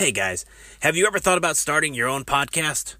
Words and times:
Hey 0.00 0.12
guys, 0.12 0.46
have 0.80 0.96
you 0.96 1.06
ever 1.06 1.18
thought 1.18 1.36
about 1.36 1.58
starting 1.58 1.92
your 1.92 2.08
own 2.08 2.24
podcast? 2.24 2.96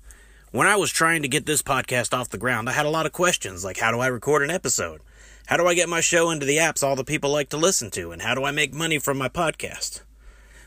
When 0.51 0.67
I 0.67 0.77
was 0.77 0.91
trying 0.91 1.23
to 1.23 1.29
get 1.29 1.47
this 1.47 1.63
podcast 1.63 2.13
off 2.13 2.29
the 2.29 2.37
ground, 2.37 2.69
I 2.69 2.73
had 2.73 2.85
a 2.85 2.91
lot 2.91 3.07
of 3.07 3.13
questions 3.13 3.65
like 3.65 3.79
how 3.79 3.91
do 3.91 4.01
I 4.01 4.07
record 4.09 4.43
an 4.43 4.51
episode? 4.51 5.01
How 5.47 5.57
do 5.57 5.67
I 5.67 5.73
get 5.73 5.89
my 5.89 6.03
show 6.03 6.29
into 6.31 6.45
the 6.45 6.59
apps 6.59 6.83
all 6.83 6.97
the 6.97 7.03
people 7.03 7.31
like 7.31 7.49
to 7.49 7.57
listen 7.57 7.91
to? 7.93 8.13
And 8.13 8.21
how 8.21 8.35
do 8.35 8.45
I 8.45 8.51
make 8.51 8.75
money 8.75 8.99
from 8.99 9.17
my 9.17 9.31
podcast? 9.31 10.03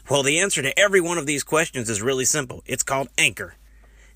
Well, 0.09 0.23
the 0.23 0.39
answer 0.39 0.63
to 0.63 0.79
every 0.79 0.99
one 0.99 1.19
of 1.19 1.27
these 1.27 1.43
questions 1.43 1.87
is 1.87 2.01
really 2.01 2.25
simple. 2.25 2.63
It's 2.65 2.81
called 2.81 3.09
Anchor. 3.15 3.53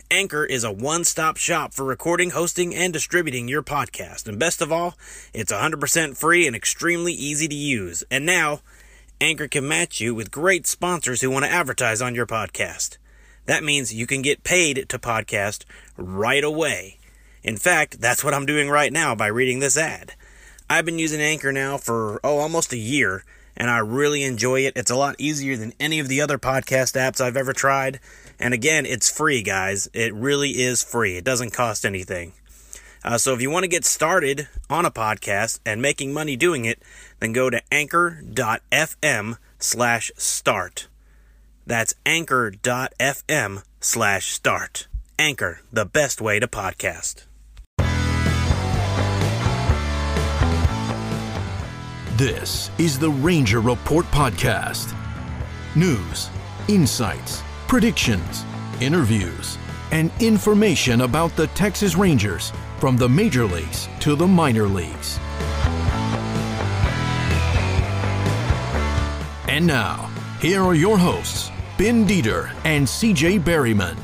Anchor 0.09 0.43
is 0.43 0.63
a 0.63 0.71
one 0.71 1.03
stop 1.03 1.37
shop 1.37 1.71
for 1.71 1.85
recording, 1.85 2.31
hosting, 2.31 2.73
and 2.73 2.91
distributing 2.91 3.47
your 3.47 3.61
podcast. 3.61 4.27
And 4.27 4.39
best 4.39 4.63
of 4.63 4.71
all, 4.71 4.95
it's 5.35 5.51
100% 5.51 6.17
free 6.17 6.47
and 6.47 6.55
extremely 6.55 7.13
easy 7.13 7.47
to 7.47 7.55
use. 7.55 8.03
And 8.09 8.25
now, 8.25 8.61
Anchor 9.19 9.47
can 9.47 9.67
match 9.67 9.99
you 9.99 10.13
with 10.13 10.29
great 10.29 10.67
sponsors 10.67 11.21
who 11.21 11.31
want 11.31 11.43
to 11.43 11.51
advertise 11.51 12.03
on 12.03 12.13
your 12.13 12.27
podcast. 12.27 12.97
That 13.47 13.63
means 13.63 13.91
you 13.91 14.05
can 14.05 14.21
get 14.21 14.43
paid 14.43 14.87
to 14.89 14.99
podcast 14.99 15.65
right 15.97 16.43
away. 16.43 16.99
In 17.41 17.57
fact, 17.57 17.99
that's 17.99 18.23
what 18.23 18.35
I'm 18.35 18.45
doing 18.45 18.69
right 18.69 18.93
now 18.93 19.15
by 19.15 19.27
reading 19.27 19.59
this 19.59 19.75
ad. 19.75 20.13
I've 20.69 20.85
been 20.85 20.99
using 20.99 21.19
Anchor 21.19 21.51
now 21.51 21.77
for, 21.77 22.19
oh, 22.23 22.37
almost 22.37 22.73
a 22.73 22.77
year, 22.77 23.23
and 23.55 23.71
I 23.71 23.79
really 23.79 24.21
enjoy 24.21 24.59
it. 24.61 24.73
It's 24.75 24.91
a 24.91 24.95
lot 24.95 25.15
easier 25.17 25.57
than 25.57 25.73
any 25.79 25.97
of 25.97 26.09
the 26.09 26.21
other 26.21 26.37
podcast 26.37 26.93
apps 26.93 27.19
I've 27.19 27.37
ever 27.37 27.53
tried. 27.53 27.99
And 28.39 28.53
again, 28.53 28.85
it's 28.85 29.09
free, 29.09 29.41
guys. 29.41 29.89
It 29.93 30.13
really 30.13 30.51
is 30.61 30.83
free. 30.83 31.17
It 31.17 31.23
doesn't 31.23 31.53
cost 31.53 31.87
anything. 31.87 32.33
Uh, 33.03 33.17
so 33.17 33.33
if 33.33 33.41
you 33.41 33.49
want 33.49 33.63
to 33.63 33.69
get 33.69 33.85
started 33.85 34.47
on 34.69 34.85
a 34.85 34.91
podcast 34.91 35.59
and 35.65 35.81
making 35.81 36.13
money 36.13 36.35
doing 36.35 36.65
it, 36.65 36.81
then 37.19 37.33
go 37.33 37.49
to 37.49 37.61
anchor.fm 37.71 39.37
slash 39.59 40.11
start. 40.17 40.87
That's 41.65 41.93
anchor.fm 42.05 43.63
slash 43.81 44.27
start. 44.27 44.87
Anchor, 45.19 45.61
the 45.71 45.85
best 45.85 46.21
way 46.21 46.39
to 46.39 46.47
podcast. 46.47 47.25
This 52.17 52.71
is 52.79 52.97
the 52.97 53.11
Ranger 53.11 53.61
Report 53.61 54.05
Podcast. 54.07 54.95
News, 55.75 56.31
insights, 56.67 57.43
predictions, 57.67 58.43
interviews, 58.81 59.59
and 59.91 60.11
information 60.19 61.01
about 61.01 61.35
the 61.35 61.47
Texas 61.47 61.95
Rangers 61.95 62.51
from 62.79 62.97
the 62.97 63.07
major 63.07 63.45
leagues 63.45 63.87
to 64.01 64.15
the 64.15 64.27
minor 64.27 64.67
leagues. 64.67 65.19
And 69.47 69.65
now, 69.65 70.09
here 70.39 70.61
are 70.61 70.75
your 70.75 70.97
hosts, 70.97 71.51
Ben 71.77 72.05
Dieter 72.05 72.53
and 72.63 72.85
CJ 72.85 73.41
Berryman. 73.41 73.97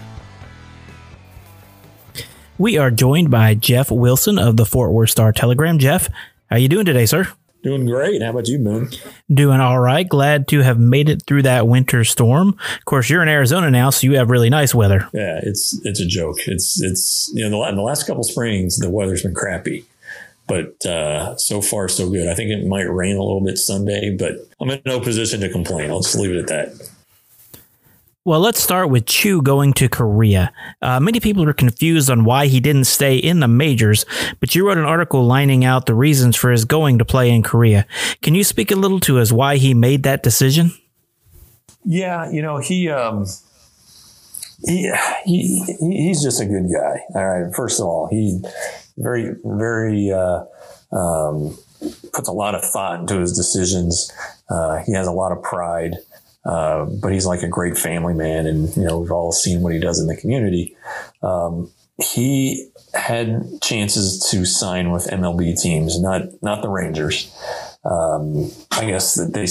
We 2.58 2.78
are 2.78 2.92
joined 2.92 3.30
by 3.30 3.56
Jeff 3.56 3.92
Wilson 3.92 4.40
of 4.40 4.58
the 4.58 4.66
Fort 4.66 4.92
Worth 4.92 5.10
Star 5.10 5.32
Telegram. 5.32 5.80
Jeff, 5.80 6.10
how 6.50 6.56
you 6.56 6.70
doing 6.70 6.86
today, 6.86 7.06
sir? 7.06 7.28
Doing 7.64 7.86
great. 7.86 8.22
How 8.22 8.32
about 8.32 8.50
you, 8.50 8.60
Moon? 8.60 8.90
Doing 9.34 9.62
all 9.62 9.80
right. 9.80 10.08
Glad 10.08 10.50
to 10.50 10.60
have 10.60 10.78
made 10.78 11.08
it 11.08 11.24
through 11.26 11.44
that 11.44 11.66
winter 11.66 12.04
storm. 12.04 12.50
Of 12.78 12.86
course, 12.86 13.10
you're 13.10 13.24
in 13.24 13.30
Arizona 13.30 13.72
now, 13.72 13.90
so 13.90 14.06
you 14.06 14.18
have 14.18 14.30
really 14.30 14.50
nice 14.50 14.76
weather. 14.76 15.08
Yeah, 15.14 15.40
it's 15.42 15.80
it's 15.86 16.02
a 16.02 16.06
joke. 16.06 16.40
It's 16.46 16.82
it's 16.82 17.32
you 17.34 17.50
know 17.50 17.62
the, 17.62 17.70
in 17.70 17.76
the 17.78 17.82
last 17.82 18.06
couple 18.06 18.24
springs 18.24 18.78
the 18.80 18.90
weather's 18.90 19.24
been 19.24 19.34
crappy, 19.34 19.86
but 20.46 20.86
uh, 20.86 21.38
so 21.38 21.62
far 21.62 21.88
so 21.88 22.10
good. 22.10 22.28
I 22.28 22.36
think 22.36 22.50
it 22.52 22.68
might 22.68 22.82
rain 22.82 23.16
a 23.16 23.24
little 23.24 23.44
bit 23.44 23.58
Sunday, 23.58 24.14
but 24.20 24.34
I'm 24.60 24.70
in 24.70 24.82
no 24.86 25.00
position 25.00 25.40
to 25.40 25.50
complain. 25.50 25.90
I'll 25.90 26.02
just 26.02 26.18
leave 26.18 26.32
it 26.32 26.40
at 26.40 26.48
that. 26.48 26.90
Well, 28.26 28.40
let's 28.40 28.64
start 28.64 28.90
with 28.90 29.06
Choo 29.06 29.42
going 29.42 29.74
to 29.74 29.90
Korea. 29.90 30.54
Uh, 30.82 30.98
many 31.02 31.20
people 31.20 31.44
are 31.44 31.52
confused 31.52 32.10
on 32.10 32.24
why 32.24 32.48
he 32.48 32.62
didn't 32.62 32.86
stay 32.86 33.18
in 33.18 33.42
the 33.42 33.50
majors, 33.50 34.06
but 34.40 34.56
you 34.56 34.66
wrote 34.66 34.78
an 34.78 34.86
article 34.86 35.26
lining 35.26 35.66
out 35.66 35.88
the 35.88 35.94
reasons 35.94 36.38
for 36.38 36.50
his 36.50 36.64
going 36.64 37.00
to 37.00 37.04
play 37.04 37.30
in 37.30 37.44
Korea. 37.44 37.86
Can 38.22 38.34
you 38.34 38.46
speak 38.46 38.72
a 38.72 38.78
little 38.78 39.02
to 39.02 39.20
us 39.20 39.34
why 39.34 39.58
he 39.58 39.74
made 39.74 40.04
that 40.04 40.24
decision? 40.24 40.72
Yeah, 41.84 42.32
you 42.32 42.42
know 42.42 42.60
he 42.60 42.88
um, 42.88 43.26
he, 44.66 44.90
he 45.26 45.66
he's 45.82 46.24
just 46.24 46.40
a 46.40 46.46
good 46.46 46.70
guy. 46.74 47.02
All 47.16 47.28
right, 47.28 47.54
first 47.54 47.82
of 47.82 47.88
all, 47.88 48.08
he 48.08 48.40
very 48.98 49.36
very 49.44 50.12
uh, 50.14 50.46
um, 50.96 51.58
puts 52.14 52.30
a 52.30 52.32
lot 52.32 52.56
of 52.56 52.64
thought 52.64 53.02
into 53.02 53.20
his 53.20 53.36
decisions. 53.36 54.10
Uh, 54.50 54.78
he 54.86 54.94
has 54.94 55.08
a 55.08 55.12
lot 55.12 55.34
of 55.34 55.44
pride. 55.44 55.98
Uh, 56.46 56.86
but 56.86 57.14
he's 57.14 57.26
like 57.26 57.42
a 57.42 57.48
great 57.48 57.78
family 57.78 58.14
man, 58.14 58.46
and 58.46 58.76
you 58.76 58.84
know 58.84 59.00
we've 59.00 59.12
all 59.12 59.32
seen 59.32 59.62
what 59.62 59.74
he 59.74 59.80
does 59.80 60.00
in 60.00 60.08
the 60.08 60.18
community. 60.18 60.76
Um, 61.22 61.72
he 62.02 62.70
had 62.94 63.44
chances 63.62 64.28
to 64.32 64.46
sign 64.46 64.92
with 64.92 65.08
MLB 65.08 65.60
teams, 65.60 66.02
not 66.02 66.24
not 66.42 66.62
the 66.62 66.70
Rangers. 66.70 67.34
Um, 67.86 68.52
I 68.72 68.86
guess 68.86 69.16
that 69.16 69.34
they 69.34 69.42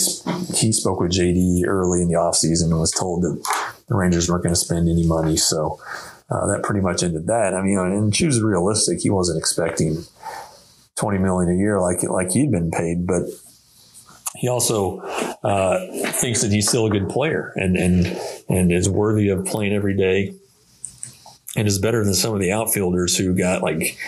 he 0.57 0.73
spoke 0.73 1.01
with 1.01 1.13
JD 1.13 1.67
early 1.67 2.03
in 2.03 2.09
the 2.09 2.15
offseason 2.15 2.71
and 2.71 2.81
was 2.81 2.91
told 2.91 3.23
that 3.23 3.43
the 3.89 3.95
Rangers 3.95 4.29
weren't 4.29 4.43
going 4.43 4.55
to 4.55 4.61
spend 4.61 4.89
any 4.89 5.07
money, 5.07 5.37
so 5.37 5.79
uh, 6.31 6.47
that 6.47 6.63
pretty 6.63 6.81
much 6.81 7.03
ended 7.03 7.27
that. 7.27 7.55
I 7.55 7.63
mean, 7.63 7.79
and 7.79 8.15
she 8.15 8.27
was 8.27 8.43
realistic; 8.43 9.01
he 9.01 9.11
wasn't 9.11 9.39
expecting 9.39 10.05
twenty 10.97 11.19
million 11.19 11.55
a 11.55 11.57
year 11.57 11.81
like 11.81 12.03
like 12.03 12.33
he'd 12.33 12.51
been 12.51 12.71
paid, 12.71 13.07
but 13.07 13.23
he 14.35 14.49
also 14.49 15.01
uh, 15.45 15.87
thinks 16.13 16.43
that 16.43 16.51
he's 16.51 16.69
still 16.69 16.87
a 16.87 16.91
good 16.91 17.09
player 17.09 17.53
and 17.57 17.77
and 17.77 18.07
and 18.49 18.73
is 18.73 18.89
worthy 18.89 19.29
of 19.29 19.45
playing 19.45 19.73
every 19.73 19.97
day, 19.97 20.35
and 21.57 21.69
is 21.69 21.79
better 21.79 22.05
than 22.05 22.15
some 22.15 22.35
of 22.35 22.41
the 22.41 22.53
outfielders 22.53 23.17
who 23.17 23.37
got 23.37 23.63
like 23.63 23.99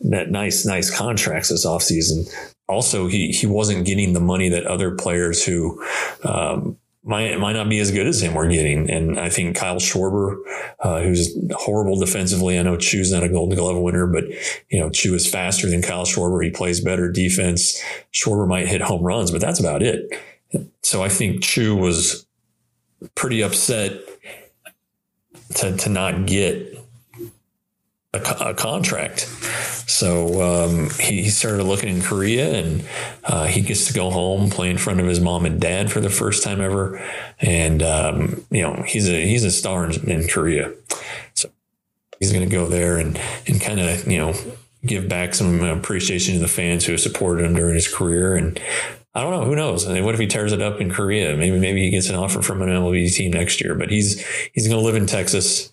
that 0.00 0.30
nice 0.30 0.66
nice 0.66 0.94
contracts 0.94 1.48
this 1.48 1.66
offseason. 1.66 2.28
Also, 2.68 3.06
he 3.06 3.28
he 3.28 3.46
wasn't 3.46 3.86
getting 3.86 4.12
the 4.12 4.20
money 4.20 4.48
that 4.50 4.66
other 4.66 4.94
players 4.94 5.44
who 5.44 5.82
um, 6.24 6.76
might 7.04 7.38
might 7.38 7.52
not 7.52 7.68
be 7.68 7.78
as 7.78 7.90
good 7.90 8.06
as 8.06 8.22
him 8.22 8.34
we're 8.34 8.48
getting. 8.48 8.90
And 8.90 9.20
I 9.20 9.28
think 9.28 9.56
Kyle 9.56 9.76
Schwarber, 9.76 10.36
uh, 10.80 11.00
who's 11.00 11.36
horrible 11.52 11.98
defensively. 12.00 12.58
I 12.58 12.62
know 12.62 12.76
Choo's 12.76 13.12
not 13.12 13.22
a 13.22 13.28
Golden 13.28 13.56
Glove 13.56 13.76
winner, 13.80 14.06
but 14.06 14.24
you 14.70 14.80
know 14.80 14.90
Choo 14.90 15.14
is 15.14 15.26
faster 15.26 15.68
than 15.68 15.82
Kyle 15.82 16.06
Schwarber. 16.06 16.42
He 16.42 16.50
plays 16.50 16.80
better 16.80 17.10
defense. 17.10 17.80
Schwarber 18.12 18.48
might 18.48 18.68
hit 18.68 18.80
home 18.80 19.02
runs, 19.02 19.30
but 19.30 19.40
that's 19.40 19.60
about 19.60 19.82
it. 19.82 20.12
So 20.82 21.02
I 21.02 21.08
think 21.08 21.42
Choo 21.42 21.76
was 21.76 22.26
pretty 23.14 23.42
upset 23.42 24.00
to 25.56 25.76
to 25.76 25.88
not 25.90 26.26
get 26.26 26.83
a, 28.14 28.50
a 28.50 28.54
contract. 28.54 29.20
So 29.86 30.42
um, 30.42 30.90
he, 30.98 31.22
he, 31.24 31.30
started 31.30 31.64
looking 31.64 31.88
in 31.88 32.02
Korea, 32.02 32.54
and 32.54 32.84
uh, 33.24 33.46
he 33.46 33.60
gets 33.60 33.86
to 33.88 33.92
go 33.92 34.10
home, 34.10 34.50
play 34.50 34.70
in 34.70 34.78
front 34.78 35.00
of 35.00 35.06
his 35.06 35.20
mom 35.20 35.44
and 35.44 35.60
dad 35.60 35.92
for 35.92 36.00
the 36.00 36.10
first 36.10 36.42
time 36.42 36.60
ever, 36.60 36.98
and 37.40 37.82
um, 37.82 38.44
you 38.50 38.62
know 38.62 38.82
he's 38.86 39.08
a 39.08 39.26
he's 39.26 39.44
a 39.44 39.50
star 39.50 39.84
in, 39.84 40.10
in 40.10 40.28
Korea. 40.28 40.72
So 41.34 41.50
he's 42.18 42.32
going 42.32 42.48
to 42.48 42.54
go 42.54 42.66
there 42.66 42.96
and 42.96 43.20
and 43.46 43.60
kind 43.60 43.80
of 43.80 44.06
you 44.10 44.18
know 44.18 44.34
give 44.86 45.08
back 45.08 45.34
some 45.34 45.62
appreciation 45.62 46.34
to 46.34 46.40
the 46.40 46.48
fans 46.48 46.84
who 46.84 46.92
have 46.92 47.00
supported 47.00 47.44
him 47.44 47.54
during 47.54 47.74
his 47.74 47.92
career 47.92 48.36
and. 48.36 48.60
I 49.16 49.22
don't 49.22 49.30
know. 49.30 49.44
Who 49.44 49.54
knows? 49.54 49.86
I 49.86 49.92
mean, 49.92 50.04
what 50.04 50.14
if 50.14 50.20
he 50.20 50.26
tears 50.26 50.50
it 50.50 50.60
up 50.60 50.80
in 50.80 50.90
Korea? 50.90 51.36
Maybe 51.36 51.56
maybe 51.56 51.84
he 51.84 51.90
gets 51.90 52.08
an 52.08 52.16
offer 52.16 52.42
from 52.42 52.60
an 52.62 52.68
MLB 52.68 53.14
team 53.14 53.30
next 53.30 53.60
year. 53.60 53.76
But 53.76 53.92
he's 53.92 54.20
he's 54.52 54.66
going 54.66 54.80
to 54.80 54.84
live 54.84 54.96
in 54.96 55.06
Texas. 55.06 55.72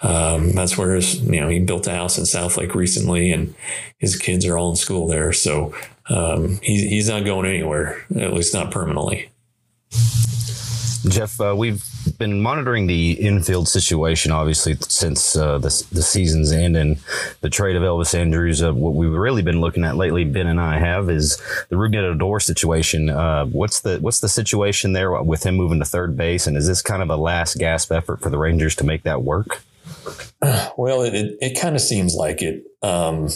Um, 0.00 0.52
that's 0.52 0.78
where 0.78 0.94
his, 0.94 1.20
you 1.20 1.40
know, 1.40 1.48
he 1.48 1.58
built 1.58 1.86
a 1.86 1.94
house 1.94 2.18
in 2.18 2.24
Southlake 2.24 2.74
recently 2.74 3.32
and 3.32 3.54
his 3.98 4.16
kids 4.16 4.46
are 4.46 4.56
all 4.56 4.70
in 4.70 4.76
school 4.76 5.08
there. 5.08 5.32
So, 5.32 5.74
um, 6.08 6.60
he's, 6.62 6.82
he's 6.82 7.08
not 7.08 7.24
going 7.24 7.46
anywhere, 7.48 8.04
at 8.16 8.32
least 8.32 8.54
not 8.54 8.70
permanently. 8.70 9.30
Jeff, 11.08 11.40
uh, 11.40 11.54
we've 11.56 11.84
been 12.18 12.40
monitoring 12.40 12.86
the 12.86 13.12
infield 13.12 13.68
situation, 13.68 14.32
obviously, 14.32 14.76
since 14.88 15.36
uh, 15.36 15.58
the, 15.58 15.86
the 15.92 16.02
season's 16.02 16.52
end 16.52 16.76
and 16.76 16.98
the 17.40 17.48
trade 17.48 17.76
of 17.76 17.82
Elvis 17.82 18.14
Andrus. 18.14 18.62
Uh, 18.62 18.74
what 18.74 18.94
we've 18.94 19.12
really 19.12 19.42
been 19.42 19.60
looking 19.60 19.84
at 19.84 19.96
lately, 19.96 20.24
Ben 20.24 20.48
and 20.48 20.60
I 20.60 20.78
have, 20.78 21.08
is 21.08 21.36
the 21.68 21.76
Rougned 21.76 22.02
Odor 22.02 22.40
situation. 22.40 23.10
Uh, 23.10 23.46
what's 23.46 23.80
the 23.80 23.98
what's 23.98 24.20
the 24.20 24.28
situation 24.28 24.92
there 24.92 25.22
with 25.22 25.44
him 25.44 25.54
moving 25.54 25.78
to 25.78 25.84
third 25.84 26.16
base, 26.16 26.46
and 26.46 26.56
is 26.56 26.66
this 26.66 26.82
kind 26.82 27.02
of 27.02 27.10
a 27.10 27.16
last 27.16 27.58
gasp 27.58 27.92
effort 27.92 28.20
for 28.20 28.30
the 28.30 28.38
Rangers 28.38 28.74
to 28.76 28.84
make 28.84 29.04
that 29.04 29.22
work? 29.22 29.62
Well, 30.76 31.02
it 31.02 31.14
it, 31.14 31.38
it 31.40 31.60
kind 31.60 31.74
of 31.74 31.82
seems 31.82 32.14
like 32.14 32.40
it. 32.40 32.64
Um, 32.82 33.28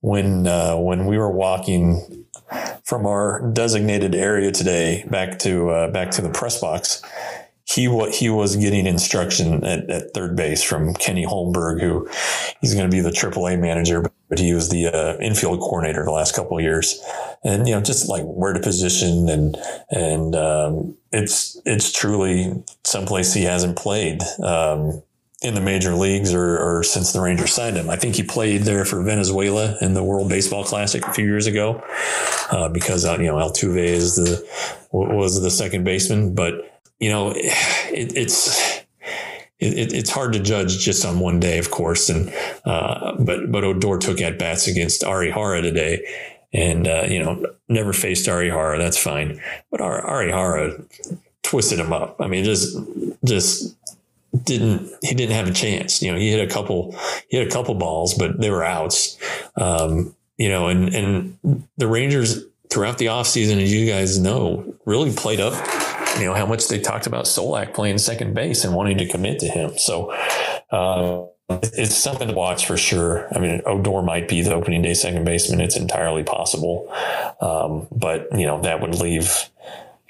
when 0.00 0.46
uh, 0.46 0.76
when 0.76 1.06
we 1.06 1.18
were 1.18 1.30
walking 1.30 2.26
from 2.84 3.06
our 3.06 3.50
designated 3.52 4.14
area 4.14 4.52
today 4.52 5.04
back 5.10 5.38
to 5.40 5.70
uh, 5.70 5.90
back 5.90 6.10
to 6.12 6.22
the 6.22 6.30
press 6.30 6.60
box, 6.60 7.02
he 7.64 7.88
what 7.88 8.14
he 8.14 8.28
was 8.28 8.56
getting 8.56 8.86
instruction 8.86 9.64
at, 9.64 9.88
at, 9.88 10.12
third 10.12 10.36
base 10.36 10.62
from 10.62 10.94
Kenny 10.94 11.24
Holmberg, 11.24 11.80
who 11.80 12.08
he's 12.60 12.74
going 12.74 12.90
to 12.90 12.94
be 12.94 13.00
the 13.00 13.10
AAA 13.10 13.58
manager, 13.60 14.04
but 14.28 14.38
he 14.38 14.52
was 14.52 14.68
the 14.68 14.88
uh, 14.88 15.16
infield 15.18 15.60
coordinator 15.60 16.04
the 16.04 16.10
last 16.10 16.34
couple 16.34 16.58
of 16.58 16.64
years, 16.64 17.00
and 17.44 17.66
you 17.68 17.74
know 17.74 17.80
just 17.80 18.08
like 18.08 18.24
where 18.24 18.52
to 18.52 18.60
position 18.60 19.28
and 19.28 19.56
and 19.90 20.34
um, 20.34 20.96
it's 21.12 21.60
it's 21.64 21.92
truly 21.92 22.62
someplace 22.84 23.32
he 23.32 23.44
hasn't 23.44 23.78
played. 23.78 24.20
Um, 24.42 25.02
in 25.42 25.54
the 25.54 25.60
major 25.60 25.94
leagues 25.94 26.32
or, 26.32 26.58
or, 26.58 26.82
since 26.82 27.12
the 27.12 27.20
Rangers 27.20 27.52
signed 27.52 27.76
him. 27.76 27.90
I 27.90 27.96
think 27.96 28.14
he 28.14 28.22
played 28.22 28.62
there 28.62 28.84
for 28.84 29.02
Venezuela 29.02 29.76
in 29.80 29.94
the 29.94 30.02
World 30.02 30.28
Baseball 30.28 30.64
Classic 30.64 31.04
a 31.04 31.12
few 31.12 31.24
years 31.24 31.46
ago 31.46 31.82
uh, 32.50 32.68
because 32.68 33.04
uh, 33.04 33.16
you 33.18 33.26
know 33.26 33.36
Altuve 33.36 33.84
is 33.84 34.16
the 34.16 34.46
was 34.92 35.40
the 35.40 35.50
second 35.50 35.84
baseman, 35.84 36.34
but 36.34 36.80
you 37.00 37.10
know 37.10 37.32
it, 37.36 38.16
it's. 38.16 38.80
It, 39.64 39.92
it's 39.92 40.10
hard 40.10 40.32
to 40.32 40.40
judge 40.40 40.80
just 40.80 41.04
on 41.04 41.20
one 41.20 41.38
day, 41.38 41.56
of 41.58 41.70
course, 41.70 42.08
and 42.08 42.34
uh, 42.64 43.14
but 43.20 43.52
but 43.52 43.62
Odor 43.62 43.96
took 43.96 44.20
at 44.20 44.36
bats 44.36 44.66
against 44.66 45.02
Arihara 45.02 45.62
today, 45.62 46.04
and 46.52 46.88
uh, 46.88 47.04
you 47.08 47.22
know 47.22 47.46
never 47.68 47.92
faced 47.92 48.26
Arihara. 48.26 48.76
That's 48.78 49.00
fine, 49.00 49.40
but 49.70 49.78
Arihara 49.78 50.84
twisted 51.44 51.78
him 51.78 51.92
up. 51.92 52.20
I 52.20 52.26
mean, 52.26 52.42
just 52.42 52.76
just 53.24 53.76
didn't 54.44 54.90
he 55.02 55.14
didn't 55.14 55.34
have 55.34 55.48
a 55.48 55.52
chance. 55.52 56.02
You 56.02 56.12
know, 56.12 56.18
he 56.18 56.30
hit 56.30 56.40
a 56.40 56.52
couple 56.52 56.96
he 57.28 57.38
hit 57.38 57.46
a 57.46 57.50
couple 57.50 57.74
balls, 57.74 58.14
but 58.14 58.40
they 58.40 58.50
were 58.50 58.64
outs. 58.64 59.18
Um, 59.56 60.14
you 60.38 60.48
know, 60.48 60.68
and 60.68 60.94
and 60.94 61.68
the 61.76 61.86
Rangers 61.86 62.44
throughout 62.70 62.98
the 62.98 63.06
offseason, 63.06 63.62
as 63.62 63.72
you 63.72 63.86
guys 63.86 64.18
know, 64.18 64.74
really 64.86 65.12
played 65.12 65.40
up, 65.40 65.52
you 66.18 66.24
know, 66.24 66.34
how 66.34 66.46
much 66.46 66.68
they 66.68 66.80
talked 66.80 67.06
about 67.06 67.26
Solak 67.26 67.74
playing 67.74 67.98
second 67.98 68.34
base 68.34 68.64
and 68.64 68.74
wanting 68.74 68.98
to 68.98 69.06
commit 69.06 69.40
to 69.40 69.46
him. 69.46 69.76
So 69.76 70.10
uh, 70.70 71.24
it's 71.50 71.94
something 71.94 72.28
to 72.28 72.34
watch 72.34 72.66
for 72.66 72.78
sure. 72.78 73.28
I 73.34 73.38
mean, 73.38 73.60
Odor 73.66 74.00
might 74.00 74.26
be 74.26 74.40
the 74.40 74.54
opening 74.54 74.80
day 74.80 74.94
second 74.94 75.24
baseman. 75.24 75.60
It's 75.60 75.76
entirely 75.76 76.22
possible. 76.22 76.90
Um, 77.42 77.88
but, 77.92 78.28
you 78.32 78.46
know, 78.46 78.62
that 78.62 78.80
would 78.80 78.94
leave 78.94 79.50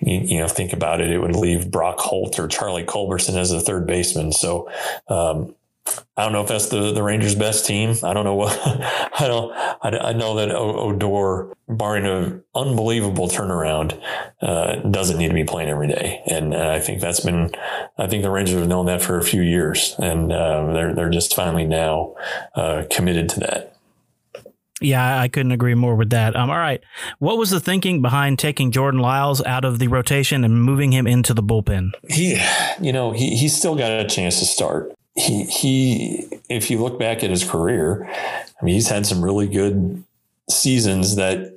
you, 0.03 0.21
you, 0.21 0.39
know, 0.39 0.49
think 0.49 0.73
about 0.73 1.01
it, 1.01 1.11
it 1.11 1.19
would 1.19 1.37
leave 1.37 1.71
Brock 1.71 1.99
Holt 1.99 2.39
or 2.39 2.49
Charlie 2.49 2.85
Culberson 2.85 3.37
as 3.37 3.53
a 3.53 3.61
third 3.61 3.87
baseman. 3.87 4.33
So, 4.33 4.71
um, 5.09 5.55
I 6.17 6.23
don't 6.25 6.33
know 6.33 6.43
if 6.43 6.49
that's 6.49 6.69
the, 6.69 6.93
the 6.93 7.03
Rangers' 7.03 7.35
best 7.35 7.67
team. 7.67 7.97
I 8.03 8.15
don't 8.15 8.25
know 8.25 8.35
what 8.35 8.57
I 8.65 9.27
don't. 9.27 9.53
I, 9.53 10.11
I 10.11 10.13
know 10.13 10.37
that 10.37 10.51
Odor, 10.51 11.55
barring 11.69 12.07
an 12.07 12.45
unbelievable 12.55 13.29
turnaround, 13.29 14.01
uh, 14.41 14.77
doesn't 14.89 15.19
need 15.19 15.29
to 15.29 15.35
be 15.35 15.45
playing 15.45 15.69
every 15.69 15.89
day, 15.89 16.23
and 16.27 16.55
I 16.55 16.79
think 16.79 17.01
that's 17.01 17.21
been. 17.21 17.51
I 17.99 18.07
think 18.07 18.23
the 18.23 18.31
Rangers 18.31 18.61
have 18.61 18.69
known 18.69 18.87
that 18.87 19.03
for 19.03 19.19
a 19.19 19.25
few 19.25 19.43
years, 19.43 19.97
and 19.99 20.33
uh, 20.33 20.73
they're 20.73 20.95
they're 20.95 21.11
just 21.11 21.35
finally 21.35 21.65
now 21.65 22.15
uh, 22.55 22.85
committed 22.91 23.29
to 23.31 23.41
that. 23.41 23.77
Yeah, 24.85 25.21
I 25.21 25.29
couldn't 25.29 25.53
agree 25.53 25.75
more 25.75 25.95
with 25.95 26.11
that. 26.11 26.37
Um, 26.37 26.51
all 26.51 26.59
right. 26.59 26.83
What 27.19 27.39
was 27.39 27.51
the 27.51 27.61
thinking 27.61 28.03
behind 28.03 28.39
taking 28.39 28.71
Jordan 28.71 29.01
Lyles 29.01 29.43
out 29.45 29.65
of 29.65 29.79
the 29.79 29.89
rotation 29.89 30.45
and 30.45 30.63
moving 30.63 30.93
him 30.93 31.07
into 31.07 31.35
the 31.35 31.43
bullpen? 31.43 31.93
He, 32.09 32.41
you 32.81 32.93
know, 32.93 33.13
he, 33.13 33.37
he's 33.37 33.57
still 33.57 33.75
got 33.75 33.91
a 33.91 34.07
chance 34.07 34.39
to 34.39 34.45
start. 34.45 34.93
He, 35.15 35.45
he, 35.45 36.29
if 36.49 36.71
you 36.71 36.83
look 36.83 36.99
back 36.99 37.23
at 37.23 37.31
his 37.31 37.45
career, 37.45 38.09
I 38.11 38.65
mean, 38.65 38.75
he's 38.75 38.89
had 38.89 39.07
some 39.07 39.23
really 39.23 39.47
good 39.47 40.03
seasons 40.49 41.17
that 41.17 41.55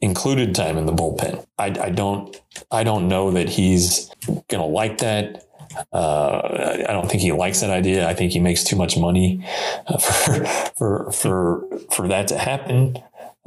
included 0.00 0.54
time 0.54 0.78
in 0.78 0.86
the 0.86 0.92
bullpen. 0.92 1.44
I, 1.58 1.66
I 1.66 1.90
don't, 1.90 2.40
I 2.70 2.84
don't 2.84 3.08
know 3.08 3.30
that 3.32 3.48
he's 3.48 4.10
going 4.26 4.60
to 4.60 4.64
like 4.64 4.98
that. 4.98 5.44
Uh, 5.92 6.84
I 6.88 6.92
don't 6.92 7.08
think 7.08 7.22
he 7.22 7.32
likes 7.32 7.60
that 7.60 7.70
idea. 7.70 8.08
I 8.08 8.14
think 8.14 8.32
he 8.32 8.40
makes 8.40 8.64
too 8.64 8.76
much 8.76 8.96
money 8.98 9.44
uh, 9.86 9.98
for 9.98 10.44
for 10.76 11.12
for 11.12 11.78
for 11.90 12.08
that 12.08 12.28
to 12.28 12.38
happen. 12.38 12.96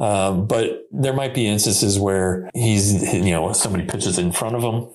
Um, 0.02 0.48
but 0.48 0.88
there 0.92 1.14
might 1.14 1.36
be 1.36 1.46
instances 1.46 2.00
where 2.00 2.50
he's, 2.56 3.14
you 3.14 3.30
know, 3.30 3.54
somebody 3.54 3.86
pitches 3.86 4.18
in 4.18 4.32
front 4.32 4.56
of 4.56 4.64
him. 4.64 4.88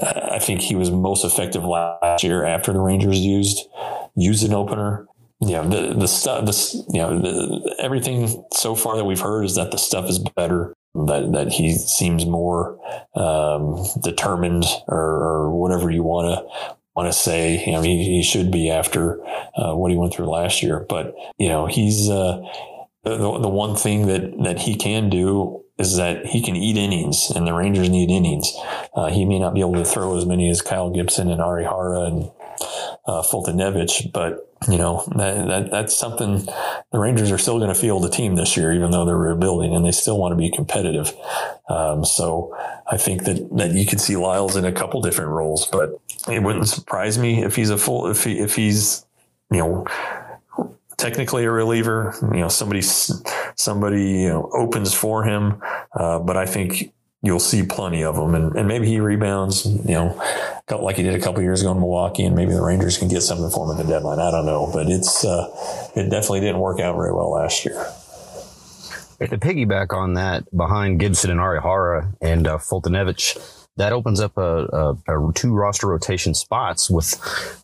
Uh, 0.00 0.30
I 0.32 0.38
think 0.38 0.62
he 0.62 0.74
was 0.74 0.90
most 0.90 1.22
effective 1.22 1.64
last 1.64 2.24
year 2.24 2.44
after 2.44 2.72
the 2.72 2.80
Rangers 2.80 3.18
used 3.18 3.68
used 4.16 4.44
an 4.44 4.54
opener. 4.54 5.06
You 5.40 5.50
know, 5.50 5.68
the 5.68 5.94
the 5.94 6.08
stuff, 6.08 6.46
the 6.46 6.84
you 6.88 7.00
know, 7.00 7.18
the, 7.20 7.76
everything 7.78 8.42
so 8.52 8.74
far 8.74 8.96
that 8.96 9.04
we've 9.04 9.20
heard 9.20 9.44
is 9.44 9.54
that 9.56 9.70
the 9.70 9.76
stuff 9.76 10.08
is 10.08 10.18
better. 10.18 10.74
That 10.94 11.32
that 11.32 11.52
he 11.52 11.74
seems 11.74 12.26
more 12.26 12.78
um, 13.14 13.84
determined 14.02 14.64
or, 14.88 14.98
or 14.98 15.50
whatever 15.56 15.90
you 15.90 16.02
want 16.02 16.26
to 16.28 16.76
want 16.96 17.12
to 17.12 17.18
say. 17.18 17.64
You 17.64 17.72
know, 17.72 17.82
he, 17.82 18.02
he 18.04 18.22
should 18.22 18.50
be 18.50 18.70
after 18.70 19.22
uh, 19.56 19.74
what 19.74 19.90
he 19.90 19.96
went 19.96 20.14
through 20.14 20.26
last 20.30 20.62
year. 20.62 20.84
But 20.88 21.14
you 21.38 21.48
know, 21.48 21.66
he's 21.66 22.08
uh, 22.10 22.40
the, 23.04 23.16
the 23.16 23.48
one 23.48 23.76
thing 23.76 24.06
that 24.06 24.42
that 24.42 24.60
he 24.60 24.74
can 24.76 25.08
do 25.08 25.64
is 25.78 25.96
that 25.96 26.26
he 26.26 26.42
can 26.42 26.56
eat 26.56 26.76
innings, 26.76 27.30
and 27.30 27.46
the 27.46 27.54
Rangers 27.54 27.88
need 27.88 28.10
innings. 28.10 28.52
Uh, 28.94 29.10
he 29.10 29.24
may 29.24 29.38
not 29.38 29.54
be 29.54 29.60
able 29.60 29.74
to 29.74 29.84
throw 29.84 30.16
as 30.16 30.26
many 30.26 30.50
as 30.50 30.60
Kyle 30.60 30.90
Gibson 30.90 31.30
and 31.30 31.40
Arihara 31.40 32.08
and 32.08 32.30
uh, 33.06 33.22
Foltynewicz, 33.22 34.12
but 34.12 34.47
you 34.66 34.76
know 34.76 35.04
that, 35.16 35.46
that 35.46 35.70
that's 35.70 35.96
something 35.96 36.46
the 36.90 36.98
Rangers 36.98 37.30
are 37.30 37.38
still 37.38 37.58
going 37.58 37.72
to 37.72 37.78
field 37.78 38.04
a 38.04 38.10
team 38.10 38.34
this 38.34 38.56
year, 38.56 38.72
even 38.72 38.90
though 38.90 39.04
they're 39.04 39.16
rebuilding, 39.16 39.74
and 39.74 39.84
they 39.84 39.92
still 39.92 40.18
want 40.18 40.32
to 40.32 40.36
be 40.36 40.50
competitive. 40.50 41.14
Um, 41.68 42.04
so 42.04 42.56
I 42.90 42.96
think 42.96 43.24
that 43.24 43.48
that 43.56 43.70
you 43.72 43.86
could 43.86 44.00
see 44.00 44.16
Lyles 44.16 44.56
in 44.56 44.64
a 44.64 44.72
couple 44.72 45.00
different 45.00 45.30
roles, 45.30 45.66
but 45.66 46.00
it 46.28 46.42
wouldn't 46.42 46.68
surprise 46.68 47.18
me 47.18 47.44
if 47.44 47.54
he's 47.54 47.70
a 47.70 47.78
full 47.78 48.08
if 48.08 48.24
he 48.24 48.40
if 48.40 48.56
he's 48.56 49.06
you 49.50 49.58
know 49.58 49.86
technically 50.96 51.44
a 51.44 51.50
reliever. 51.50 52.14
You 52.22 52.40
know, 52.40 52.48
somebody 52.48 52.82
somebody 52.82 54.10
you 54.22 54.28
know 54.28 54.50
opens 54.52 54.92
for 54.92 55.24
him, 55.24 55.62
uh, 55.94 56.18
but 56.18 56.36
I 56.36 56.46
think 56.46 56.92
you'll 57.28 57.38
see 57.38 57.62
plenty 57.62 58.02
of 58.02 58.16
them, 58.16 58.34
and, 58.34 58.56
and 58.56 58.66
maybe 58.66 58.86
he 58.86 59.00
rebounds. 59.00 59.66
You 59.66 59.94
know, 59.94 60.22
like 60.70 60.96
he 60.96 61.02
did 61.02 61.14
a 61.14 61.20
couple 61.20 61.42
years 61.42 61.60
ago 61.60 61.72
in 61.72 61.78
Milwaukee, 61.78 62.24
and 62.24 62.34
maybe 62.34 62.52
the 62.52 62.62
Rangers 62.62 62.96
can 62.96 63.08
get 63.08 63.20
something 63.20 63.50
for 63.50 63.66
him 63.66 63.78
at 63.78 63.86
the 63.86 63.92
deadline. 63.92 64.18
I 64.18 64.30
don't 64.30 64.46
know, 64.46 64.70
but 64.72 64.88
it's 64.88 65.24
uh, 65.24 65.46
it 65.94 66.10
definitely 66.10 66.40
didn't 66.40 66.60
work 66.60 66.80
out 66.80 66.96
very 66.96 67.12
well 67.12 67.30
last 67.30 67.64
year. 67.64 67.86
To 69.20 69.36
piggyback 69.36 69.92
on 69.92 70.14
that, 70.14 70.44
behind 70.56 71.00
Gibson 71.00 71.30
and 71.30 71.40
Arihara 71.40 72.14
and 72.22 72.46
uh, 72.46 72.56
Foltynewicz, 72.58 73.57
that 73.78 73.92
opens 73.92 74.20
up 74.20 74.36
a, 74.36 74.66
a, 74.66 74.90
a, 75.08 75.32
two 75.34 75.54
roster 75.54 75.86
rotation 75.86 76.34
spots 76.34 76.90
with 76.90 77.14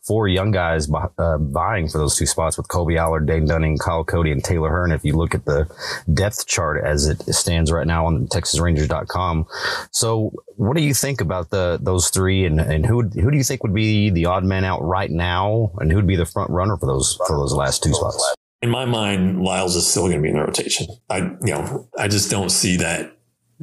four 0.06 0.28
young 0.28 0.52
guys 0.52 0.88
uh, 1.18 1.38
vying 1.38 1.88
for 1.88 1.98
those 1.98 2.16
two 2.16 2.26
spots 2.26 2.56
with 2.56 2.68
Kolby 2.68 2.96
Allard, 2.98 3.26
Dane 3.26 3.46
Dunning, 3.46 3.76
Kyle 3.78 4.04
Cody, 4.04 4.30
and 4.30 4.42
Taylor 4.42 4.70
Hearn. 4.70 4.92
If 4.92 5.04
you 5.04 5.16
look 5.16 5.34
at 5.34 5.44
the 5.44 5.68
depth 6.12 6.46
chart 6.46 6.82
as 6.84 7.08
it 7.08 7.20
stands 7.34 7.72
right 7.72 7.86
now 7.86 8.06
on 8.06 8.28
TexasRangers.com. 8.28 9.46
So 9.90 10.32
what 10.56 10.76
do 10.76 10.82
you 10.82 10.94
think 10.94 11.20
about 11.20 11.50
the 11.50 11.78
those 11.82 12.10
three 12.10 12.44
and, 12.46 12.60
and 12.60 12.86
who 12.86 13.02
who 13.02 13.30
do 13.30 13.36
you 13.36 13.44
think 13.44 13.62
would 13.64 13.74
be 13.74 14.10
the 14.10 14.26
odd 14.26 14.44
man 14.44 14.64
out 14.64 14.82
right 14.82 15.10
now 15.10 15.72
and 15.78 15.90
who 15.90 15.96
would 15.96 16.06
be 16.06 16.16
the 16.16 16.26
front 16.26 16.50
runner 16.50 16.76
for 16.76 16.86
those 16.86 17.18
for 17.26 17.36
those 17.36 17.52
last 17.52 17.82
two 17.82 17.92
spots? 17.92 18.34
In 18.62 18.70
my 18.70 18.84
mind, 18.84 19.42
Lyles 19.42 19.76
is 19.76 19.86
still 19.86 20.04
going 20.04 20.16
to 20.16 20.22
be 20.22 20.28
in 20.28 20.36
the 20.36 20.42
rotation. 20.42 20.86
I 21.10 21.18
you 21.18 21.52
know 21.52 21.88
I 21.98 22.06
just 22.06 22.30
don't 22.30 22.50
see 22.50 22.76
that 22.76 23.16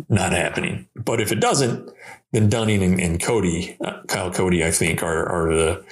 not 0.09 0.31
happening. 0.31 0.87
But 0.95 1.21
if 1.21 1.31
it 1.31 1.39
doesn't, 1.39 1.89
then 2.31 2.49
Dunning 2.49 2.83
and, 2.83 2.99
and 2.99 3.21
Cody, 3.21 3.77
uh, 3.83 4.01
Kyle 4.07 4.31
Cody, 4.31 4.63
I 4.63 4.71
think 4.71 5.03
are, 5.03 5.27
are 5.27 5.53
the, 5.53 5.85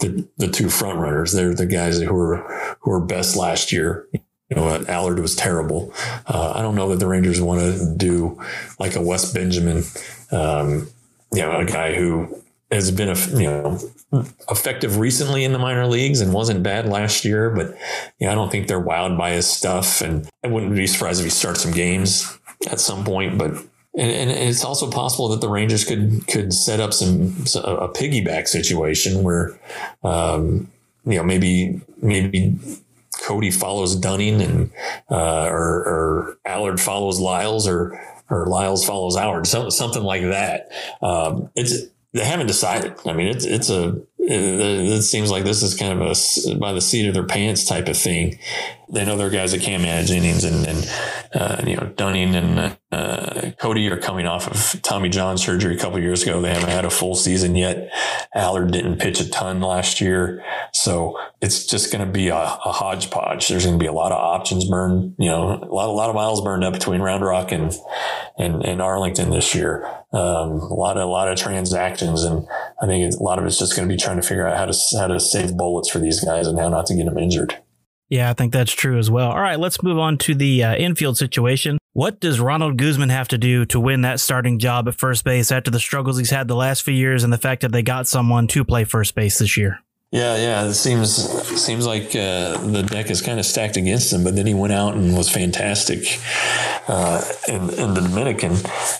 the, 0.00 0.28
the 0.36 0.48
two 0.48 0.68
front 0.68 0.98
runners. 0.98 1.32
They're 1.32 1.54
the 1.54 1.66
guys 1.66 2.00
who 2.00 2.12
were 2.12 2.76
who 2.80 2.90
were 2.90 3.00
best 3.00 3.36
last 3.36 3.72
year. 3.72 4.06
You 4.12 4.54
know, 4.54 4.84
Allard 4.88 5.18
was 5.18 5.34
terrible. 5.34 5.92
Uh, 6.26 6.52
I 6.54 6.62
don't 6.62 6.76
know 6.76 6.88
that 6.90 7.00
the 7.00 7.08
Rangers 7.08 7.40
want 7.40 7.60
to 7.60 7.94
do 7.96 8.40
like 8.78 8.94
a 8.94 9.00
Wes 9.00 9.32
Benjamin, 9.32 9.82
um, 10.30 10.88
you 11.32 11.42
know, 11.42 11.58
a 11.58 11.64
guy 11.64 11.94
who 11.94 12.42
has 12.70 12.90
been 12.90 13.08
a 13.08 13.16
you 13.38 13.46
know 13.46 13.78
effective 14.50 14.98
recently 14.98 15.44
in 15.44 15.52
the 15.52 15.58
minor 15.58 15.86
leagues 15.86 16.20
and 16.20 16.32
wasn't 16.32 16.62
bad 16.62 16.88
last 16.88 17.24
year, 17.24 17.50
but 17.50 17.76
you 18.18 18.26
know, 18.26 18.32
I 18.32 18.34
don't 18.34 18.50
think 18.50 18.68
they're 18.68 18.82
wowed 18.82 19.16
by 19.18 19.30
his 19.32 19.48
stuff. 19.48 20.00
And 20.00 20.28
I 20.44 20.48
wouldn't 20.48 20.74
be 20.74 20.86
surprised 20.86 21.20
if 21.20 21.24
he 21.24 21.30
starts 21.30 21.62
some 21.62 21.72
games 21.72 22.38
at 22.70 22.80
some 22.80 23.04
point, 23.04 23.38
but 23.38 23.50
and, 23.98 24.10
and, 24.10 24.30
it's 24.30 24.64
also 24.64 24.90
possible 24.90 25.28
that 25.28 25.40
the 25.40 25.48
Rangers 25.48 25.84
could 25.84 26.26
could 26.26 26.52
set 26.52 26.80
up 26.80 26.92
some 26.92 27.44
a 27.64 27.88
piggyback 27.88 28.46
situation 28.46 29.22
where, 29.22 29.58
um, 30.04 30.70
you 31.04 31.16
know, 31.16 31.22
maybe 31.22 31.80
maybe 32.02 32.58
Cody 33.22 33.50
follows 33.50 33.96
Dunning 33.96 34.42
and 34.42 34.70
uh, 35.10 35.48
or, 35.50 35.84
or 35.86 36.38
Allard 36.44 36.80
follows 36.80 37.20
Lyles 37.20 37.66
or 37.66 37.98
or 38.28 38.46
Lyles 38.46 38.84
follows 38.84 39.16
Allard, 39.16 39.46
so, 39.46 39.70
something 39.70 40.02
like 40.02 40.22
that. 40.22 40.70
Um, 41.00 41.50
it's 41.54 41.86
they 42.12 42.24
haven't 42.24 42.46
decided. 42.48 42.94
I 43.06 43.12
mean, 43.12 43.28
it's 43.28 43.44
it's 43.44 43.70
a 43.70 44.00
it, 44.28 44.98
it, 44.98 45.02
seems 45.02 45.30
like 45.30 45.44
this 45.44 45.62
is 45.62 45.74
kind 45.74 45.92
of 45.92 46.00
a 46.00 46.54
by 46.56 46.72
the 46.72 46.80
seat 46.80 47.06
of 47.06 47.14
their 47.14 47.26
pants 47.26 47.64
type 47.64 47.88
of 47.88 47.96
thing. 47.96 48.38
they 48.88 49.04
know 49.04 49.16
their 49.16 49.30
guys 49.30 49.52
that 49.52 49.60
can't 49.60 49.82
manage 49.82 50.10
innings, 50.10 50.44
and, 50.44 50.66
and 50.66 50.90
uh, 51.34 51.62
you 51.66 51.76
know 51.76 51.86
Dunning 51.96 52.34
and 52.34 52.76
uh, 52.92 53.50
Cody 53.58 53.88
are 53.90 53.98
coming 53.98 54.26
off 54.26 54.46
of 54.46 54.80
Tommy 54.82 55.08
John 55.08 55.38
surgery 55.38 55.76
a 55.76 55.78
couple 55.78 55.98
years 55.98 56.22
ago. 56.22 56.40
They 56.40 56.52
haven't 56.52 56.70
had 56.70 56.84
a 56.84 56.90
full 56.90 57.14
season 57.14 57.56
yet. 57.56 57.90
Allard 58.34 58.70
didn't 58.70 58.98
pitch 58.98 59.20
a 59.20 59.28
ton 59.28 59.60
last 59.60 60.00
year, 60.00 60.44
so 60.72 61.18
it's 61.40 61.66
just 61.66 61.92
going 61.92 62.04
to 62.04 62.10
be 62.10 62.28
a, 62.28 62.36
a, 62.36 62.72
hodgepodge. 62.72 63.48
There's 63.48 63.64
going 63.64 63.78
to 63.78 63.82
be 63.82 63.88
a 63.88 63.92
lot 63.92 64.12
of 64.12 64.18
options 64.18 64.68
burned, 64.68 65.14
you 65.18 65.28
know, 65.28 65.54
a 65.54 65.72
lot 65.72 65.88
a 65.88 65.92
lot 65.92 66.08
of 66.08 66.14
miles 66.14 66.42
burned 66.42 66.64
up 66.64 66.72
between 66.72 67.00
Round 67.00 67.24
Rock 67.24 67.52
and 67.52 67.72
and, 68.38 68.64
and 68.64 68.80
Arlington 68.80 69.30
this 69.30 69.54
year. 69.54 69.84
Um, 70.12 70.60
a 70.60 70.74
lot 70.74 70.96
of 70.96 71.02
a 71.02 71.10
lot 71.10 71.28
of 71.28 71.36
transactions, 71.36 72.22
and 72.22 72.46
I 72.80 72.86
think 72.86 73.14
a 73.14 73.22
lot 73.22 73.38
of 73.38 73.46
it's 73.46 73.58
just 73.58 73.74
going 73.74 73.88
to 73.88 73.92
be 73.92 74.00
trying 74.00 74.15
to 74.20 74.26
figure 74.26 74.46
out 74.46 74.56
how 74.56 74.66
to 74.66 74.74
how 74.98 75.06
to 75.06 75.20
save 75.20 75.56
bullets 75.56 75.90
for 75.90 75.98
these 75.98 76.24
guys 76.24 76.46
and 76.46 76.58
how 76.58 76.68
not 76.68 76.86
to 76.86 76.94
get 76.94 77.06
them 77.06 77.18
injured. 77.18 77.56
Yeah, 78.08 78.30
I 78.30 78.34
think 78.34 78.52
that's 78.52 78.72
true 78.72 78.98
as 78.98 79.10
well. 79.10 79.30
All 79.30 79.40
right, 79.40 79.58
let's 79.58 79.82
move 79.82 79.98
on 79.98 80.16
to 80.18 80.34
the 80.34 80.62
uh, 80.62 80.76
infield 80.76 81.18
situation. 81.18 81.78
What 81.92 82.20
does 82.20 82.38
Ronald 82.38 82.76
Guzman 82.76 83.08
have 83.08 83.28
to 83.28 83.38
do 83.38 83.64
to 83.66 83.80
win 83.80 84.02
that 84.02 84.20
starting 84.20 84.58
job 84.58 84.86
at 84.86 84.94
first 84.94 85.24
base 85.24 85.50
after 85.50 85.70
the 85.70 85.80
struggles 85.80 86.18
he's 86.18 86.30
had 86.30 86.46
the 86.46 86.54
last 86.54 86.82
few 86.82 86.94
years 86.94 87.24
and 87.24 87.32
the 87.32 87.38
fact 87.38 87.62
that 87.62 87.72
they 87.72 87.82
got 87.82 88.06
someone 88.06 88.46
to 88.48 88.64
play 88.64 88.84
first 88.84 89.14
base 89.14 89.38
this 89.38 89.56
year? 89.56 89.80
Yeah, 90.16 90.36
yeah. 90.38 90.64
It 90.64 90.72
seems 90.72 91.10
seems 91.60 91.86
like 91.86 92.16
uh, 92.16 92.56
the 92.56 92.82
deck 92.88 93.10
is 93.10 93.20
kind 93.20 93.38
of 93.38 93.44
stacked 93.44 93.76
against 93.76 94.14
him, 94.14 94.24
but 94.24 94.34
then 94.34 94.46
he 94.46 94.54
went 94.54 94.72
out 94.72 94.94
and 94.94 95.14
was 95.14 95.28
fantastic 95.28 96.18
uh, 96.88 97.22
in, 97.46 97.68
in 97.74 97.92
the 97.92 98.00
Dominican 98.00 98.52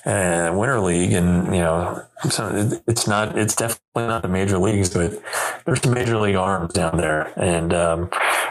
uh, 0.05 0.53
Winter 0.55 0.79
League, 0.79 1.15
and 1.15 1.47
you 1.47 1.63
know, 1.63 2.03
so 2.29 2.71
it's 2.87 3.07
not 3.07 3.39
it's 3.39 3.57
definitely 3.57 4.09
not 4.09 4.21
the 4.21 4.29
major 4.29 4.59
leagues, 4.59 4.91
but 4.91 5.19
there's 5.65 5.81
some 5.81 5.95
major 5.95 6.19
league 6.19 6.37
arms 6.37 6.75
down 6.75 6.99
there, 6.99 7.33
and 7.41 7.73
um, 7.73 8.11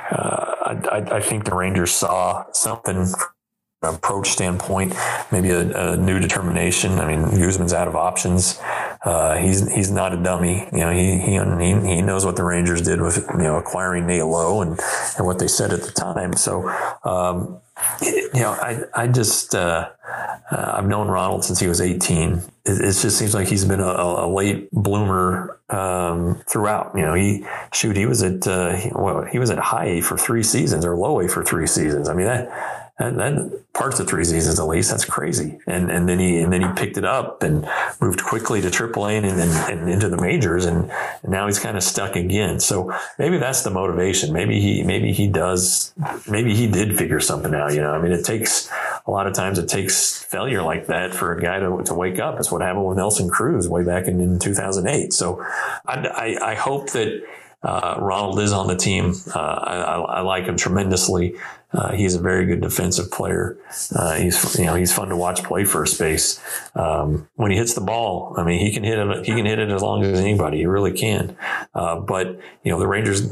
uh, 0.10 0.56
I, 0.92 1.18
I 1.18 1.22
think 1.22 1.46
the 1.46 1.54
Rangers 1.54 1.92
saw 1.92 2.46
something 2.52 3.14
approach 3.82 4.30
standpoint, 4.30 4.96
maybe 5.32 5.50
a, 5.50 5.94
a, 5.94 5.98
new 5.98 6.20
determination. 6.20 6.94
I 6.94 7.08
mean, 7.08 7.38
Guzman's 7.38 7.74
out 7.74 7.88
of 7.88 7.96
options. 7.96 8.60
Uh, 9.04 9.38
he's 9.38 9.72
he's 9.74 9.92
not 9.92 10.14
a 10.14 10.18
dummy. 10.18 10.68
You 10.72 10.80
know, 10.80 10.92
he, 10.92 11.20
he 11.20 11.34
he 11.34 12.02
knows 12.02 12.26
what 12.26 12.36
the 12.36 12.44
Rangers 12.44 12.82
did 12.82 13.02
with 13.02 13.18
you 13.32 13.44
know 13.44 13.58
acquiring 13.58 14.08
Nate 14.08 14.26
Lowe 14.26 14.62
and 14.62 14.80
and 15.18 15.26
what 15.26 15.40
they 15.40 15.48
said 15.48 15.72
at 15.72 15.84
the 15.84 15.92
time. 15.92 16.34
So, 16.34 16.68
um, 17.04 17.60
you 18.02 18.42
know, 18.42 18.52
I 18.52 18.84
I 18.94 19.08
just 19.08 19.54
uh, 19.54 19.90
uh, 20.52 20.74
I've 20.78 20.88
known 20.88 21.08
Ronald 21.08 21.44
since 21.44 21.60
he 21.60 21.68
was 21.68 21.82
18. 21.82 22.34
It, 22.34 22.42
it 22.66 22.94
just 22.94 23.18
seems 23.18 23.34
like 23.34 23.48
he's 23.48 23.66
been 23.66 23.80
a, 23.80 23.84
a 23.86 24.28
late 24.28 24.72
bloomer 24.72 25.60
um, 25.70 26.42
throughout. 26.50 26.94
You 26.96 27.02
know, 27.02 27.14
he 27.14 27.46
shoot 27.74 27.96
he 27.96 28.06
was 28.06 28.24
at 28.24 28.48
uh, 28.48 28.78
well 28.94 29.24
he 29.24 29.40
was 29.40 29.50
at 29.50 29.60
high 29.60 29.86
A 29.86 30.02
for 30.02 30.18
three 30.18 30.44
seasons 30.44 30.86
or 30.86 30.96
low 30.96 31.20
A 31.20 31.28
for 31.28 31.44
three 31.44 31.68
seasons. 31.68 32.10
I 32.10 32.14
mean 32.14 32.28
that 32.28 32.85
and 32.98 33.20
then 33.20 33.52
parts 33.74 34.00
of 34.00 34.08
three 34.08 34.24
seasons 34.24 34.58
at 34.58 34.68
least. 34.68 34.90
That's 34.90 35.04
crazy. 35.04 35.60
And 35.68 35.92
and 35.92 36.08
then 36.08 36.20
he 36.20 36.40
and 36.40 36.52
then 36.52 36.62
he 36.62 36.68
picked 36.76 36.98
it 36.98 37.04
up 37.04 37.44
and 37.44 37.68
moved 38.00 38.24
quickly 38.24 38.62
to 38.62 38.70
AAA 38.70 39.18
and 39.18 39.26
and, 39.26 39.80
and 39.80 39.90
into 39.90 40.08
the 40.08 40.18
majors, 40.18 40.66
and, 40.66 40.90
and 41.22 41.32
now 41.32 41.46
he's 41.46 41.60
kind 41.60 41.76
of 41.76 41.84
stuck 41.84 42.16
again. 42.16 42.60
So 42.60 42.94
maybe 43.20 43.38
that's 43.38 43.64
the 43.64 43.70
motivation. 43.70 44.32
Maybe 44.32 44.62
he 44.62 44.84
maybe 44.84 45.12
he 45.12 45.28
does. 45.28 45.94
Maybe 46.30 46.56
he 46.56 46.68
did 46.68 46.98
figure 46.98 47.20
something 47.20 47.54
out. 47.54 47.74
You 47.74 47.82
know, 47.82 47.92
I 47.92 48.02
mean, 48.02 48.14
it 48.14 48.24
takes 48.24 48.70
a 49.06 49.12
lot 49.12 49.28
of 49.28 49.34
times 49.34 49.60
it 49.60 49.68
takes 49.68 50.24
failure 50.24 50.62
like 50.62 50.88
that 50.88 51.14
for 51.14 51.34
a 51.34 51.42
guy 51.42 51.60
to, 51.60 51.82
to 51.84 51.94
wake 51.94 52.20
up. 52.20 52.36
That's 52.36 52.52
what 52.52 52.62
happened 52.62 52.86
with 52.86 52.98
Nelson 52.98 53.30
Cruz 53.30 53.68
way 53.68 53.84
back 53.84 54.08
in, 54.08 54.20
in 54.22 54.40
2008. 54.40 55.14
So 55.14 55.42
I, 55.86 55.94
I, 55.96 56.52
I 56.52 56.56
hope 56.56 56.92
that. 56.92 57.24
Uh, 57.64 57.98
Ronald 58.00 58.40
is 58.42 58.52
on 58.52 58.68
the 58.68 58.76
team. 58.76 59.16
Uh, 59.34 59.40
I, 59.40 59.98
I, 60.18 60.22
like 60.22 60.44
him 60.44 60.56
tremendously. 60.56 61.34
Uh, 61.76 61.92
he's 61.92 62.16
a 62.16 62.20
very 62.20 62.46
good 62.46 62.62
defensive 62.62 63.12
player. 63.12 63.58
Uh, 63.94 64.14
he's 64.14 64.58
you 64.58 64.66
know 64.66 64.76
he's 64.76 64.94
fun 64.94 65.10
to 65.10 65.16
watch 65.18 65.44
play 65.44 65.66
first 65.66 66.00
base. 66.00 66.40
Um, 66.76 67.28
when 67.36 67.52
he 67.52 67.58
hits 67.58 67.74
the 67.74 67.82
ball, 67.82 68.34
I 68.38 68.44
mean 68.44 68.60
he 68.60 68.72
can 68.72 68.84
hit 68.84 68.98
it. 68.98 69.26
He 69.26 69.34
can 69.34 69.46
hit 69.46 69.60
it 69.60 69.70
as 69.70 69.82
long 69.82 70.04
as 70.04 70.20
anybody. 70.20 70.60
He 70.60 70.66
really 70.66 70.94
can. 70.94 71.36
Uh, 71.74 72.00
but 72.00 72.40
you 72.64 72.72
know 72.72 72.80
the 72.80 72.88
Rangers. 72.88 73.32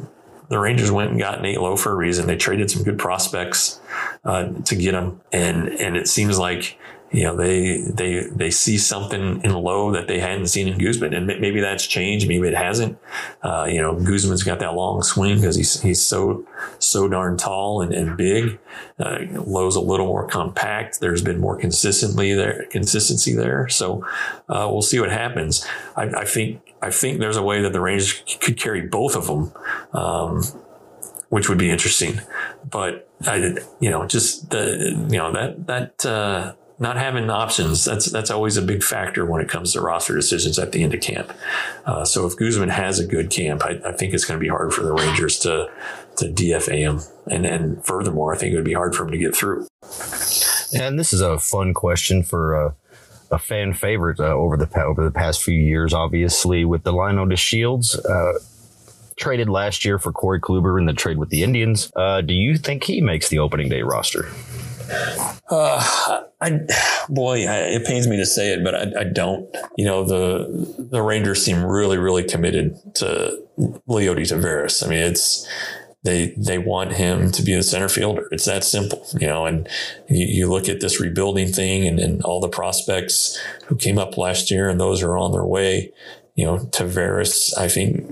The 0.50 0.60
Rangers 0.60 0.92
went 0.92 1.10
and 1.10 1.18
got 1.18 1.42
Nate 1.42 1.60
Lowe 1.60 1.78
for 1.78 1.92
a 1.92 1.96
reason. 1.96 2.28
They 2.28 2.36
traded 2.36 2.70
some 2.70 2.84
good 2.84 3.00
prospects 3.00 3.80
uh, 4.24 4.50
to 4.66 4.76
get 4.76 4.94
him, 4.94 5.22
and 5.32 5.70
and 5.70 5.96
it 5.96 6.08
seems 6.08 6.38
like 6.38 6.78
you 7.13 7.24
know, 7.24 7.36
they 7.36 7.82
they 7.82 8.27
they 8.32 8.50
see 8.50 8.79
something 8.79 9.39
in 9.43 9.53
Lowe 9.53 9.91
that 9.91 10.08
they 10.08 10.20
hadn't 10.20 10.48
seen 10.48 10.67
in 10.67 10.79
Guzman, 10.79 11.13
and 11.13 11.27
maybe 11.27 11.62
that's 11.62 11.86
changed, 11.86 12.27
maybe 12.27 12.48
it 12.48 12.55
hasn't. 12.55 12.98
Uh, 13.43 13.67
you 13.70 13.79
know, 13.79 13.93
Guzman's 13.93 14.41
got 14.41 14.58
that 14.60 14.74
long 14.74 15.03
swing 15.03 15.36
because 15.36 15.55
he's 15.55 15.79
he's 15.79 16.01
so 16.01 16.43
so 16.79 17.08
darn 17.08 17.38
tall 17.38 17.84
and, 17.84 17.93
and 17.93 18.17
big. 18.17 18.58
Uh, 19.00 19.20
Lowe's 19.46 19.75
a 19.75 19.79
little 19.79 20.08
more 20.08 20.27
compact. 20.27 21.01
There's 21.01 21.22
been 21.22 21.39
more 21.39 21.55
consistently 21.55 22.34
there 22.34 22.65
consistency 22.72 23.36
there, 23.36 23.70
so 23.70 24.03
uh, 24.50 24.67
we'll 24.72 24.82
see 24.82 25.00
what 25.00 25.12
happens. 25.12 25.67
I, 25.96 26.05
I, 26.05 26.25
think 26.25 26.62
I 26.82 26.89
think 26.89 27.20
there's 27.20 27.38
a 27.38 27.43
way 27.43 27.62
that 27.62 27.74
the 27.74 27.82
Rangers 27.82 28.24
could 28.41 28.58
carry 28.58 28.82
both 28.82 29.15
of 29.15 29.27
them. 29.27 29.53
Um, 29.93 30.43
which 31.29 31.50
would 31.50 31.58
be 31.58 31.72
interesting, 31.72 32.22
but 32.70 33.10
I, 33.25 33.55
you 33.79 33.89
know, 33.89 34.05
just 34.05 34.51
the, 34.51 34.91
you 35.10 35.17
know, 35.17 35.32
that, 35.32 35.65
that, 35.65 36.05
uh, 36.05 36.53
not 36.80 36.98
having 36.98 37.30
options 37.30 37.86
that's 37.86 38.06
that's 38.08 38.32
always 38.32 38.58
a 38.58 38.62
big 38.62 38.84
factor 38.84 39.25
when 39.25 39.42
it 39.42 39.48
comes 39.48 39.74
to 39.74 39.82
roster 39.82 40.15
decisions 40.15 40.58
at 40.58 40.72
the 40.72 40.84
end 40.84 40.94
of 40.94 41.01
camp. 41.01 41.32
Uh, 41.86 42.03
so 42.03 42.25
if 42.25 42.36
Guzman 42.36 42.70
has 42.70 43.00
a 43.00 43.06
good 43.06 43.30
camp, 43.30 43.63
I, 43.63 43.80
I 43.86 43.92
think 43.92 44.13
it's 44.13 44.25
going 44.25 44.39
to 44.39 44.44
be 44.44 44.50
hard 44.50 44.74
for 44.74 44.84
the 44.84 44.94
Rangers 44.94 45.39
to 45.39 45.70
to 46.18 46.25
DFA 46.25 46.77
him, 46.77 47.01
and 47.30 47.46
and 47.46 47.86
furthermore, 47.86 48.34
I 48.34 48.38
think 48.38 48.53
it 48.53 48.56
would 48.56 48.65
be 48.65 48.74
hard 48.74 48.96
for 48.96 49.03
him 49.03 49.12
to 49.12 49.18
get 49.18 49.36
through. 49.36 49.68
And 50.74 51.00
this 51.00 51.13
is 51.13 51.22
a 51.22 51.39
fun 51.39 51.74
question 51.74 52.24
for. 52.24 52.68
Uh, 52.68 52.74
a 53.32 53.39
fan 53.39 53.74
favorite 53.74 54.20
uh, 54.20 54.25
over 54.25 54.56
the 54.56 54.70
over 54.84 55.03
the 55.03 55.10
past 55.10 55.42
few 55.42 55.56
years, 55.56 55.92
obviously 55.92 56.65
with 56.65 56.84
the 56.84 56.92
Delino 56.92 57.25
DeShields, 57.25 57.98
uh, 58.08 58.38
traded 59.15 59.50
last 59.50 59.84
year 59.84 59.98
for 59.98 60.12
Corey 60.12 60.39
Kluber 60.39 60.80
in 60.80 60.86
the 60.86 60.94
trade 60.94 61.18
with 61.18 61.30
the 61.30 61.42
Indians. 61.42 61.92
Uh, 61.96 62.22
do 62.22 62.34
you 62.34 62.58
think 62.58 62.84
he 62.84 63.01
makes 63.01 63.30
the 63.30 63.39
opening 63.39 63.70
day 63.70 63.82
roster? 63.82 64.27
Uh, 65.50 66.24
I, 66.42 66.60
boy, 67.10 67.46
I, 67.46 67.58
it 67.75 67.86
pains 67.86 68.08
me 68.08 68.18
to 68.18 68.25
say 68.25 68.54
it, 68.54 68.63
but 68.63 68.75
I, 68.75 69.02
I, 69.02 69.04
don't. 69.04 69.48
You 69.78 69.86
know, 69.86 70.04
the 70.04 70.75
the 70.78 71.02
Rangers 71.02 71.44
seem 71.44 71.63
really, 71.63 71.98
really 71.98 72.24
committed 72.24 72.78
to 72.96 73.42
Leody 73.58 74.28
Taveras. 74.28 74.86
I 74.86 74.90
mean, 74.90 75.00
it's 75.00 75.48
they 76.04 76.34
they 76.38 76.58
want 76.58 76.94
him 76.94 77.32
to 77.32 77.42
be 77.42 77.56
the 77.56 77.63
center 77.63 77.90
fielder. 77.90 78.28
It's 78.32 78.46
that 78.46 78.63
simple, 78.63 79.06
you 79.20 79.28
know. 79.28 79.46
And 79.46 79.68
you, 80.10 80.25
you 80.25 80.50
look 80.50 80.68
at 80.68 80.82
this 80.82 81.00
rebuilding 81.00 81.52
thing, 81.52 81.88
and, 81.88 82.00
and 82.00 82.22
all 82.24 82.42
the 82.42 82.50
prospects 82.50 83.40
who 83.68 83.75
came 83.75 83.98
up 83.98 84.18
last 84.18 84.52
year, 84.52 84.70
and 84.70 84.80
those 84.80 85.02
are 85.02 85.18
on 85.18 85.32
their 85.32 85.46
way. 85.46 85.94
You 86.36 86.46
know, 86.46 86.58
Taveras, 86.58 87.56
I 87.58 87.68
think, 87.68 88.12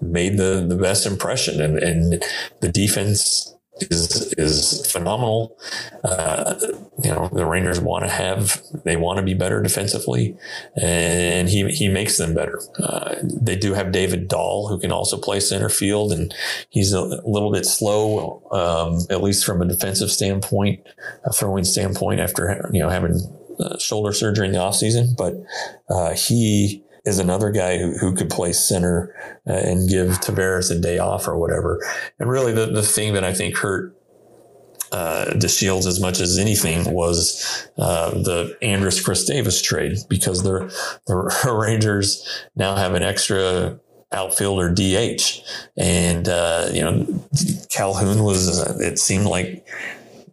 made 0.00 0.36
the 0.36 0.64
the 0.66 0.76
best 0.76 1.06
impression, 1.06 1.60
and 1.60 1.78
and 1.78 2.24
the 2.60 2.68
defense 2.68 3.55
is 3.80 4.32
is 4.38 4.90
phenomenal. 4.90 5.56
Uh, 6.02 6.54
you 7.02 7.10
know, 7.10 7.28
the 7.32 7.44
Rangers 7.44 7.80
want 7.80 8.04
to 8.04 8.10
have 8.10 8.62
they 8.84 8.96
want 8.96 9.18
to 9.18 9.22
be 9.22 9.34
better 9.34 9.62
defensively, 9.62 10.36
and 10.80 11.48
he 11.48 11.68
he 11.68 11.88
makes 11.88 12.16
them 12.16 12.34
better. 12.34 12.60
Uh, 12.82 13.16
they 13.22 13.56
do 13.56 13.74
have 13.74 13.92
David 13.92 14.28
Dahl 14.28 14.68
who 14.68 14.78
can 14.78 14.92
also 14.92 15.18
play 15.18 15.40
center 15.40 15.68
field, 15.68 16.12
and 16.12 16.34
he's 16.70 16.92
a 16.92 17.02
little 17.02 17.52
bit 17.52 17.66
slow, 17.66 18.42
um, 18.50 19.06
at 19.10 19.22
least 19.22 19.44
from 19.44 19.60
a 19.60 19.66
defensive 19.66 20.10
standpoint, 20.10 20.80
a 21.24 21.32
throwing 21.32 21.64
standpoint 21.64 22.20
after 22.20 22.68
you 22.72 22.80
know 22.80 22.88
having 22.88 23.20
uh, 23.60 23.78
shoulder 23.78 24.12
surgery 24.12 24.46
in 24.46 24.52
the 24.52 24.58
offseason. 24.58 25.16
But 25.16 25.34
uh, 25.88 26.14
he 26.14 26.82
is 27.06 27.18
another 27.18 27.50
guy 27.50 27.78
who, 27.78 27.96
who 27.96 28.14
could 28.14 28.28
play 28.28 28.52
center 28.52 29.14
uh, 29.46 29.52
and 29.52 29.88
give 29.88 30.08
Taveras 30.20 30.70
a 30.70 30.78
day 30.78 30.98
off 30.98 31.26
or 31.26 31.38
whatever. 31.38 31.80
And 32.18 32.28
really, 32.28 32.52
the, 32.52 32.66
the 32.66 32.82
thing 32.82 33.14
that 33.14 33.24
I 33.24 33.32
think 33.32 33.56
hurt 33.56 33.96
uh, 34.92 35.38
Shields 35.46 35.86
as 35.86 36.00
much 36.00 36.20
as 36.20 36.38
anything 36.38 36.92
was 36.92 37.68
uh, 37.78 38.10
the 38.10 38.56
Andrus 38.62 39.02
Khris 39.02 39.24
Davis 39.24 39.62
trade 39.62 39.98
because 40.08 40.42
the 40.42 40.72
the 41.06 41.52
Rangers 41.52 42.44
now 42.54 42.76
have 42.76 42.94
an 42.94 43.02
extra 43.02 43.78
outfielder 44.12 44.72
DH, 44.72 45.42
and 45.76 46.28
uh, 46.28 46.68
you 46.72 46.82
know 46.82 47.06
Calhoun 47.70 48.22
was 48.22 48.58
it 48.80 48.98
seemed 48.98 49.26
like 49.26 49.66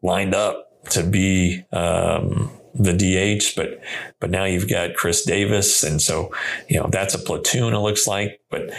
lined 0.01 0.34
up 0.34 0.89
to 0.89 1.03
be. 1.03 1.63
Um, 1.72 2.51
the 2.74 2.94
DH, 2.94 3.56
but 3.56 3.80
but 4.20 4.30
now 4.30 4.46
you've 4.46 4.70
got 4.70 4.96
Khris 4.96 5.24
Davis, 5.24 5.84
and 5.84 6.01
so 6.01 6.32
you 6.68 6.80
know 6.80 6.88
that's 6.92 7.13
a 7.13 7.20
platoon. 7.20 7.74
It 7.74 7.80
looks 7.80 8.08
like, 8.08 8.39
but 8.50 8.72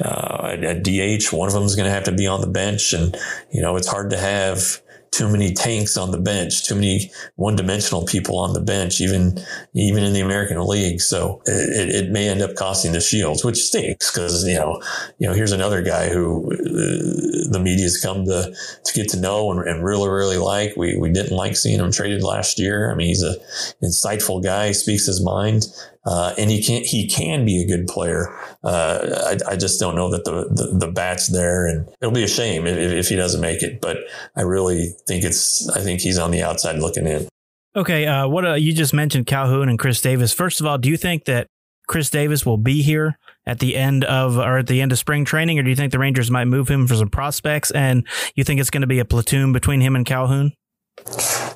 uh, 0.00 0.56
at, 0.62 0.82
DH, 0.82 1.32
one 1.32 1.48
of 1.48 1.54
them 1.54 1.62
is 1.62 1.76
going 1.76 1.86
to 1.86 1.94
have 1.94 2.04
to 2.04 2.12
be 2.12 2.26
on 2.26 2.40
the 2.40 2.46
bench, 2.46 2.92
and 2.92 3.16
you 3.50 3.60
know 3.60 3.76
it's 3.76 3.88
hard 3.88 4.10
to 4.10 4.18
have 4.18 4.80
too 5.16 5.30
many 5.30 5.54
tanks 5.54 5.96
on 5.96 6.10
the 6.10 6.18
bench, 6.18 6.64
too 6.64 6.74
many 6.74 7.10
one 7.36 7.56
dimensional 7.56 8.04
people 8.04 8.38
on 8.38 8.52
the 8.52 8.60
bench, 8.60 9.00
even 9.00 9.38
even 9.72 10.04
in 10.04 10.12
the 10.12 10.20
American 10.20 10.60
League. 10.66 11.00
So 11.00 11.42
it, 11.46 11.88
it 11.88 12.10
may 12.10 12.28
end 12.28 12.42
up 12.42 12.54
costing 12.54 12.92
the 12.92 13.00
Shields, 13.00 13.44
which 13.44 13.56
stinks 13.56 14.10
because 14.10 14.46
you 14.46 14.56
know 14.56 14.80
you 15.18 15.26
know 15.26 15.34
here's 15.34 15.52
another 15.52 15.82
guy 15.82 16.10
who 16.10 16.52
uh, 16.52 17.50
the 17.50 17.60
media's 17.62 18.00
come 18.00 18.26
to 18.26 18.54
to 18.84 18.92
get 18.92 19.08
to 19.10 19.20
know 19.20 19.50
and, 19.50 19.66
and, 19.66 19.82
really 19.82 20.08
really 20.08 20.36
like. 20.36 20.76
We 20.76 20.98
we 20.98 21.10
didn't 21.10 21.36
like 21.36 21.56
seeing 21.56 21.80
him 21.80 21.92
traded 21.92 22.22
last 22.22 22.58
year. 22.58 22.90
I 22.90 22.94
mean, 22.94 23.08
he's 23.08 23.22
a 23.22 23.36
insightful 23.82 24.42
guy, 24.42 24.72
speaks 24.72 25.06
his 25.06 25.22
mind. 25.22 25.64
Uh, 26.06 26.32
and 26.38 26.50
he 26.50 26.62
can 26.62 26.84
he 26.84 27.08
can 27.08 27.44
be 27.44 27.60
a 27.60 27.66
good 27.66 27.88
player. 27.88 28.28
Uh, 28.62 29.36
I, 29.46 29.52
I, 29.52 29.56
just 29.56 29.80
don't 29.80 29.96
know 29.96 30.08
that 30.10 30.24
the, 30.24 30.48
the, 30.50 30.86
the 30.86 30.92
bat's 30.92 31.26
there, 31.26 31.66
and 31.66 31.88
it'll 32.00 32.14
be 32.14 32.22
a 32.22 32.28
shame 32.28 32.64
if, 32.64 32.76
if, 32.76 33.08
he 33.08 33.16
doesn't 33.16 33.40
make 33.40 33.60
it. 33.60 33.80
But 33.80 33.98
I 34.36 34.42
really 34.42 34.94
think 35.08 35.24
it's 35.24 35.68
I 35.70 35.80
think 35.80 36.00
he's 36.00 36.18
on 36.18 36.30
the 36.30 36.42
outside 36.42 36.78
looking 36.78 37.08
in. 37.08 37.28
Okay, 37.74 38.06
uh, 38.06 38.28
what 38.28 38.46
uh, 38.46 38.54
you 38.54 38.72
just 38.72 38.94
mentioned 38.94 39.26
Calhoun 39.26 39.68
and 39.68 39.80
Khris 39.80 40.00
Davis. 40.00 40.32
First 40.32 40.60
of 40.60 40.66
all, 40.66 40.78
do 40.78 40.88
you 40.88 40.96
think 40.96 41.24
that 41.24 41.48
Khris 41.88 42.08
Davis 42.08 42.46
will 42.46 42.56
be 42.56 42.82
here 42.82 43.18
at 43.44 43.58
the 43.58 43.76
end 43.76 44.04
of 44.04 44.38
or 44.38 44.58
at 44.58 44.68
the 44.68 44.80
end 44.80 44.92
of 44.92 44.98
spring 44.98 45.24
training, 45.24 45.58
or 45.58 45.64
do 45.64 45.70
you 45.70 45.76
think 45.76 45.90
the 45.90 45.98
Rangers 45.98 46.30
might 46.30 46.46
move 46.46 46.68
him 46.68 46.86
for 46.86 46.94
some 46.94 47.10
prospects? 47.10 47.72
And 47.72 48.06
you 48.36 48.44
think 48.44 48.60
it's 48.60 48.70
going 48.70 48.82
to 48.82 48.86
be 48.86 49.00
a 49.00 49.04
platoon 49.04 49.52
between 49.52 49.80
him 49.80 49.96
and 49.96 50.06
Calhoun? 50.06 50.52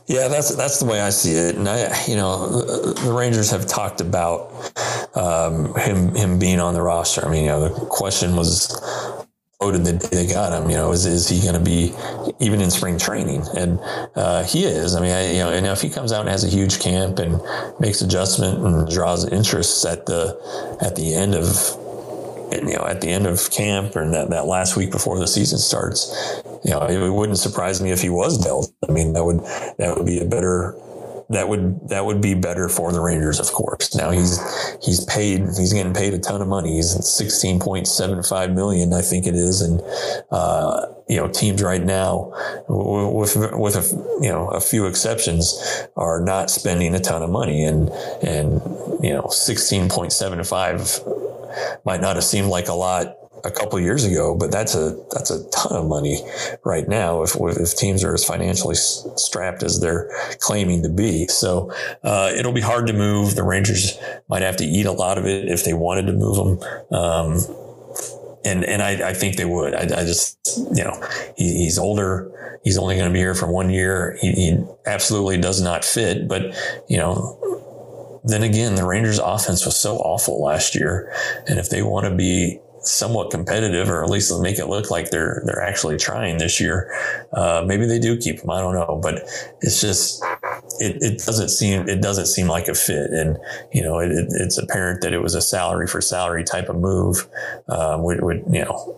Yeah, 0.06 0.28
that's 0.28 0.54
that's 0.56 0.80
the 0.80 0.86
way 0.86 1.00
I 1.00 1.10
see 1.10 1.32
it, 1.32 1.56
and 1.56 1.68
I, 1.68 2.04
you 2.06 2.16
know, 2.16 2.62
the 2.92 3.12
Rangers 3.12 3.50
have 3.52 3.66
talked 3.66 4.00
about 4.00 4.50
um, 5.14 5.74
him 5.76 6.14
him 6.14 6.38
being 6.38 6.60
on 6.60 6.74
the 6.74 6.82
roster. 6.82 7.24
I 7.24 7.30
mean, 7.30 7.44
you 7.44 7.48
know, 7.48 7.68
the 7.68 7.86
question 7.86 8.36
was 8.36 8.68
voted 9.60 9.84
the 9.84 9.92
day 9.92 10.24
they 10.24 10.26
got 10.26 10.52
him. 10.52 10.70
You 10.70 10.76
know, 10.76 10.92
is 10.92 11.06
is 11.06 11.28
he 11.28 11.40
going 11.40 11.54
to 11.54 11.60
be 11.60 11.94
even 12.40 12.60
in 12.60 12.70
spring 12.70 12.98
training? 12.98 13.44
And 13.56 13.78
uh, 14.16 14.42
he 14.44 14.64
is. 14.64 14.96
I 14.96 15.00
mean, 15.00 15.12
I, 15.12 15.32
you 15.32 15.38
know, 15.38 15.52
and 15.52 15.66
if 15.66 15.80
he 15.80 15.90
comes 15.90 16.12
out 16.12 16.22
and 16.22 16.28
has 16.28 16.44
a 16.44 16.48
huge 16.48 16.80
camp 16.80 17.18
and 17.18 17.40
makes 17.78 18.00
adjustment 18.02 18.64
and 18.64 18.90
draws 18.90 19.30
interest 19.30 19.84
at 19.84 20.06
the 20.06 20.36
at 20.80 20.96
the 20.96 21.14
end 21.14 21.34
of 21.34 21.76
you 22.52 22.74
know, 22.76 22.84
at 22.86 23.00
the 23.00 23.08
end 23.08 23.26
of 23.26 23.50
camp 23.50 23.96
or 23.96 24.08
that, 24.10 24.30
that 24.30 24.46
last 24.46 24.76
week 24.76 24.90
before 24.90 25.18
the 25.18 25.26
season 25.26 25.58
starts, 25.58 26.42
you 26.64 26.70
know, 26.70 26.86
it 26.86 27.10
wouldn't 27.10 27.38
surprise 27.38 27.80
me 27.80 27.90
if 27.90 28.02
he 28.02 28.08
was 28.08 28.38
dealt. 28.38 28.72
I 28.88 28.92
mean, 28.92 29.12
that 29.14 29.24
would, 29.24 29.40
that 29.78 29.94
would 29.96 30.06
be 30.06 30.20
a 30.20 30.24
better, 30.24 30.76
that 31.30 31.48
would, 31.48 31.88
that 31.88 32.04
would 32.04 32.20
be 32.20 32.34
better 32.34 32.68
for 32.68 32.92
the 32.92 33.00
Rangers, 33.00 33.38
of 33.38 33.52
course. 33.52 33.94
Now 33.94 34.10
he's, 34.10 34.38
he's 34.82 35.04
paid, 35.04 35.40
he's 35.40 35.72
getting 35.72 35.94
paid 35.94 36.14
a 36.14 36.18
ton 36.18 36.42
of 36.42 36.48
money. 36.48 36.76
He's 36.76 36.94
16.75 36.96 38.54
million, 38.54 38.92
I 38.92 39.02
think 39.02 39.26
it 39.26 39.34
is. 39.34 39.60
And, 39.60 39.80
uh, 40.30 40.86
you 41.10 41.16
know, 41.16 41.26
teams 41.26 41.60
right 41.60 41.82
now, 41.82 42.32
with 42.68 43.34
with 43.34 43.74
a, 43.74 44.22
you 44.22 44.28
know 44.28 44.46
a 44.50 44.60
few 44.60 44.86
exceptions, 44.86 45.88
are 45.96 46.20
not 46.20 46.50
spending 46.50 46.94
a 46.94 47.00
ton 47.00 47.20
of 47.20 47.30
money, 47.30 47.64
and 47.64 47.88
and 48.22 48.62
you 49.02 49.12
know, 49.12 49.26
sixteen 49.28 49.88
point 49.88 50.12
seven 50.12 50.42
five 50.44 51.00
might 51.84 52.00
not 52.00 52.16
have 52.16 52.24
seemed 52.24 52.48
like 52.48 52.68
a 52.68 52.74
lot 52.74 53.16
a 53.44 53.50
couple 53.50 53.78
years 53.80 54.04
ago, 54.04 54.34
but 54.34 54.50
that's 54.50 54.74
a 54.74 54.96
that's 55.10 55.30
a 55.30 55.48
ton 55.50 55.76
of 55.76 55.86
money 55.86 56.20
right 56.64 56.88
now 56.88 57.22
if 57.22 57.36
if 57.38 57.76
teams 57.76 58.04
are 58.04 58.14
as 58.14 58.24
financially 58.24 58.74
strapped 58.74 59.62
as 59.62 59.80
they're 59.80 60.10
claiming 60.40 60.82
to 60.82 60.88
be. 60.88 61.26
So 61.28 61.72
uh, 62.02 62.32
it'll 62.36 62.52
be 62.52 62.60
hard 62.60 62.86
to 62.88 62.92
move. 62.92 63.34
The 63.34 63.42
Rangers 63.42 63.98
might 64.28 64.42
have 64.42 64.56
to 64.56 64.64
eat 64.64 64.86
a 64.86 64.92
lot 64.92 65.18
of 65.18 65.26
it 65.26 65.48
if 65.48 65.64
they 65.64 65.74
wanted 65.74 66.06
to 66.06 66.12
move 66.12 66.36
them. 66.36 66.98
Um, 66.98 67.38
and 68.44 68.64
and 68.64 68.82
I, 68.82 69.10
I, 69.10 69.14
think 69.14 69.36
they 69.36 69.44
would. 69.44 69.74
I, 69.74 69.82
I 69.82 70.04
just 70.04 70.38
you 70.74 70.84
know 70.84 71.02
he, 71.36 71.64
he's 71.64 71.78
older. 71.78 72.58
He's 72.64 72.78
only 72.78 72.96
going 72.96 73.08
to 73.08 73.12
be 73.12 73.18
here 73.18 73.34
for 73.34 73.50
one 73.50 73.70
year. 73.70 74.18
He, 74.20 74.32
he 74.32 74.64
absolutely 74.86 75.38
does 75.38 75.62
not 75.62 75.84
fit. 75.84 76.28
But 76.28 76.54
you 76.88 76.98
know 76.98 77.59
then 78.24 78.42
again, 78.42 78.74
the 78.74 78.86
Rangers 78.86 79.18
offense 79.18 79.64
was 79.64 79.76
so 79.76 79.96
awful 79.98 80.42
last 80.42 80.74
year. 80.74 81.12
And 81.46 81.58
if 81.58 81.70
they 81.70 81.82
want 81.82 82.06
to 82.06 82.14
be 82.14 82.60
somewhat 82.82 83.30
competitive 83.30 83.90
or 83.90 84.02
at 84.02 84.10
least 84.10 84.32
make 84.40 84.58
it 84.58 84.66
look 84.66 84.90
like 84.90 85.10
they're 85.10 85.42
they're 85.44 85.62
actually 85.62 85.96
trying 85.96 86.38
this 86.38 86.60
year. 86.60 86.92
Uh, 87.32 87.64
maybe 87.66 87.86
they 87.86 87.98
do 87.98 88.16
keep 88.16 88.40
him. 88.40 88.50
I 88.50 88.60
don't 88.60 88.74
know, 88.74 88.98
but 89.02 89.22
it's 89.60 89.80
just 89.80 90.22
it, 90.80 90.96
it 91.00 91.18
doesn't 91.24 91.50
seem 91.50 91.88
it 91.88 92.00
doesn't 92.00 92.26
seem 92.26 92.46
like 92.46 92.68
a 92.68 92.74
fit, 92.74 93.10
and 93.10 93.38
you 93.72 93.82
know 93.82 93.98
it, 93.98 94.10
it's 94.30 94.58
apparent 94.58 95.02
that 95.02 95.12
it 95.12 95.22
was 95.22 95.34
a 95.34 95.42
salary 95.42 95.86
for 95.86 96.00
salary 96.00 96.44
type 96.44 96.68
of 96.68 96.76
move. 96.76 97.28
Um, 97.68 98.02
would, 98.02 98.22
would 98.22 98.44
you 98.50 98.64
know? 98.64 98.96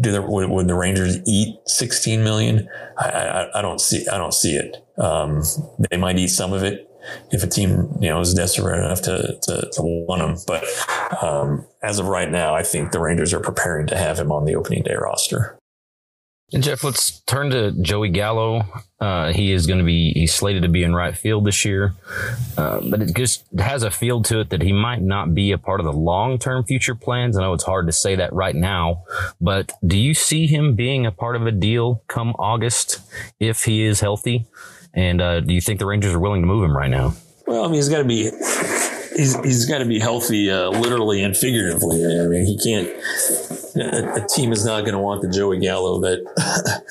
Do 0.00 0.10
the, 0.10 0.22
would, 0.22 0.48
would, 0.48 0.66
the 0.66 0.74
Rangers 0.74 1.18
eat 1.26 1.58
16 1.66 2.24
million? 2.24 2.68
I, 2.98 3.08
I, 3.08 3.58
I 3.58 3.62
don't 3.62 3.80
see 3.80 4.04
I 4.10 4.16
don't 4.16 4.34
see 4.34 4.56
it. 4.56 4.78
Um, 4.98 5.42
they 5.90 5.96
might 5.96 6.18
eat 6.18 6.28
some 6.28 6.52
of 6.52 6.64
it 6.64 6.90
if 7.30 7.42
a 7.42 7.46
team 7.46 7.96
you 8.00 8.08
know 8.08 8.20
is 8.20 8.34
desperate 8.34 8.78
enough 8.78 9.02
to 9.02 9.38
to, 9.42 9.70
to 9.72 9.82
want 9.82 10.22
him. 10.22 10.36
But 10.46 10.64
um, 11.22 11.66
as 11.82 11.98
of 11.98 12.06
right 12.06 12.30
now, 12.30 12.54
I 12.54 12.62
think 12.62 12.92
the 12.92 13.00
Rangers 13.00 13.32
are 13.32 13.40
preparing 13.40 13.86
to 13.88 13.96
have 13.96 14.18
him 14.18 14.30
on 14.32 14.44
the 14.44 14.54
opening 14.54 14.82
day 14.82 14.94
roster. 14.94 15.58
And 16.54 16.62
Jeff, 16.62 16.84
let's 16.84 17.20
turn 17.20 17.48
to 17.50 17.72
Joey 17.80 18.10
Gallo. 18.10 18.66
Uh, 19.00 19.32
he 19.32 19.52
is 19.52 19.66
going 19.66 19.78
to 19.78 19.84
be 19.84 20.12
he's 20.12 20.34
slated 20.34 20.62
to 20.64 20.68
be 20.68 20.84
in 20.84 20.94
right 20.94 21.16
field 21.16 21.46
this 21.46 21.64
year, 21.64 21.94
uh, 22.58 22.80
but 22.82 23.00
it 23.00 23.16
just 23.16 23.44
has 23.58 23.82
a 23.82 23.90
feel 23.90 24.22
to 24.24 24.40
it 24.40 24.50
that 24.50 24.60
he 24.60 24.72
might 24.72 25.00
not 25.00 25.34
be 25.34 25.52
a 25.52 25.58
part 25.58 25.80
of 25.80 25.86
the 25.86 25.92
long 25.92 26.38
term 26.38 26.62
future 26.62 26.94
plans. 26.94 27.38
I 27.38 27.40
know 27.40 27.54
it's 27.54 27.64
hard 27.64 27.86
to 27.86 27.92
say 27.92 28.16
that 28.16 28.34
right 28.34 28.54
now, 28.54 29.04
but 29.40 29.72
do 29.84 29.98
you 29.98 30.12
see 30.12 30.46
him 30.46 30.74
being 30.74 31.06
a 31.06 31.10
part 31.10 31.36
of 31.36 31.46
a 31.46 31.52
deal 31.52 32.04
come 32.06 32.34
August 32.38 33.00
if 33.40 33.64
he 33.64 33.82
is 33.82 34.00
healthy? 34.00 34.46
And 34.94 35.20
uh, 35.20 35.40
do 35.40 35.54
you 35.54 35.60
think 35.60 35.78
the 35.78 35.86
Rangers 35.86 36.12
are 36.12 36.20
willing 36.20 36.42
to 36.42 36.46
move 36.46 36.64
him 36.64 36.76
right 36.76 36.90
now? 36.90 37.14
Well, 37.46 37.64
I 37.64 37.66
mean, 37.66 37.74
he's 37.74 37.88
got 37.88 37.98
to 37.98 38.04
be 38.04 38.30
he's 39.16 39.38
he's 39.40 39.66
got 39.66 39.78
to 39.78 39.84
be 39.84 39.98
healthy, 39.98 40.50
uh, 40.50 40.70
literally 40.70 41.22
and 41.22 41.36
figuratively. 41.36 42.04
I 42.04 42.26
mean, 42.26 42.46
he 42.46 42.58
can't. 42.58 42.88
A, 43.76 44.24
a 44.24 44.26
team 44.28 44.52
is 44.52 44.64
not 44.64 44.80
going 44.82 44.92
to 44.92 44.98
want 44.98 45.22
the 45.22 45.28
Joey 45.28 45.58
Gallo 45.58 46.00
that 46.00 46.82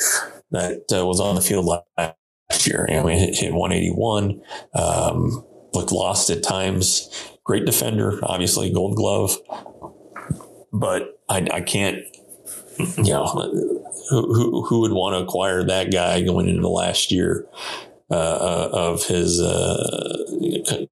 that 0.52 0.98
uh, 0.98 1.06
was 1.06 1.20
on 1.20 1.36
the 1.36 1.42
field 1.42 1.66
last 1.66 2.68
year. 2.68 2.88
I 2.90 3.04
mean, 3.04 3.18
hit, 3.18 3.38
hit 3.38 3.54
181, 3.54 4.42
um, 4.74 5.46
looked 5.74 5.92
lost 5.92 6.30
at 6.30 6.44
times. 6.44 7.10
Great 7.44 7.66
defender, 7.66 8.20
obviously, 8.24 8.72
Gold 8.72 8.96
Glove, 8.96 9.38
but 10.72 11.20
I, 11.30 11.48
I 11.52 11.62
can't. 11.62 12.00
You 12.98 13.14
know, 13.14 13.26
who, 14.10 14.34
who, 14.34 14.66
who 14.66 14.80
would 14.82 14.94
want 14.94 15.14
to 15.14 15.24
acquire 15.24 15.64
that 15.64 15.92
guy 15.92 16.22
going 16.22 16.50
into 16.50 16.62
the 16.62 16.70
last 16.70 17.12
year? 17.12 17.46
Uh, 18.12 18.14
uh, 18.14 18.70
of 18.74 19.06
his 19.06 19.40
uh, 19.40 20.86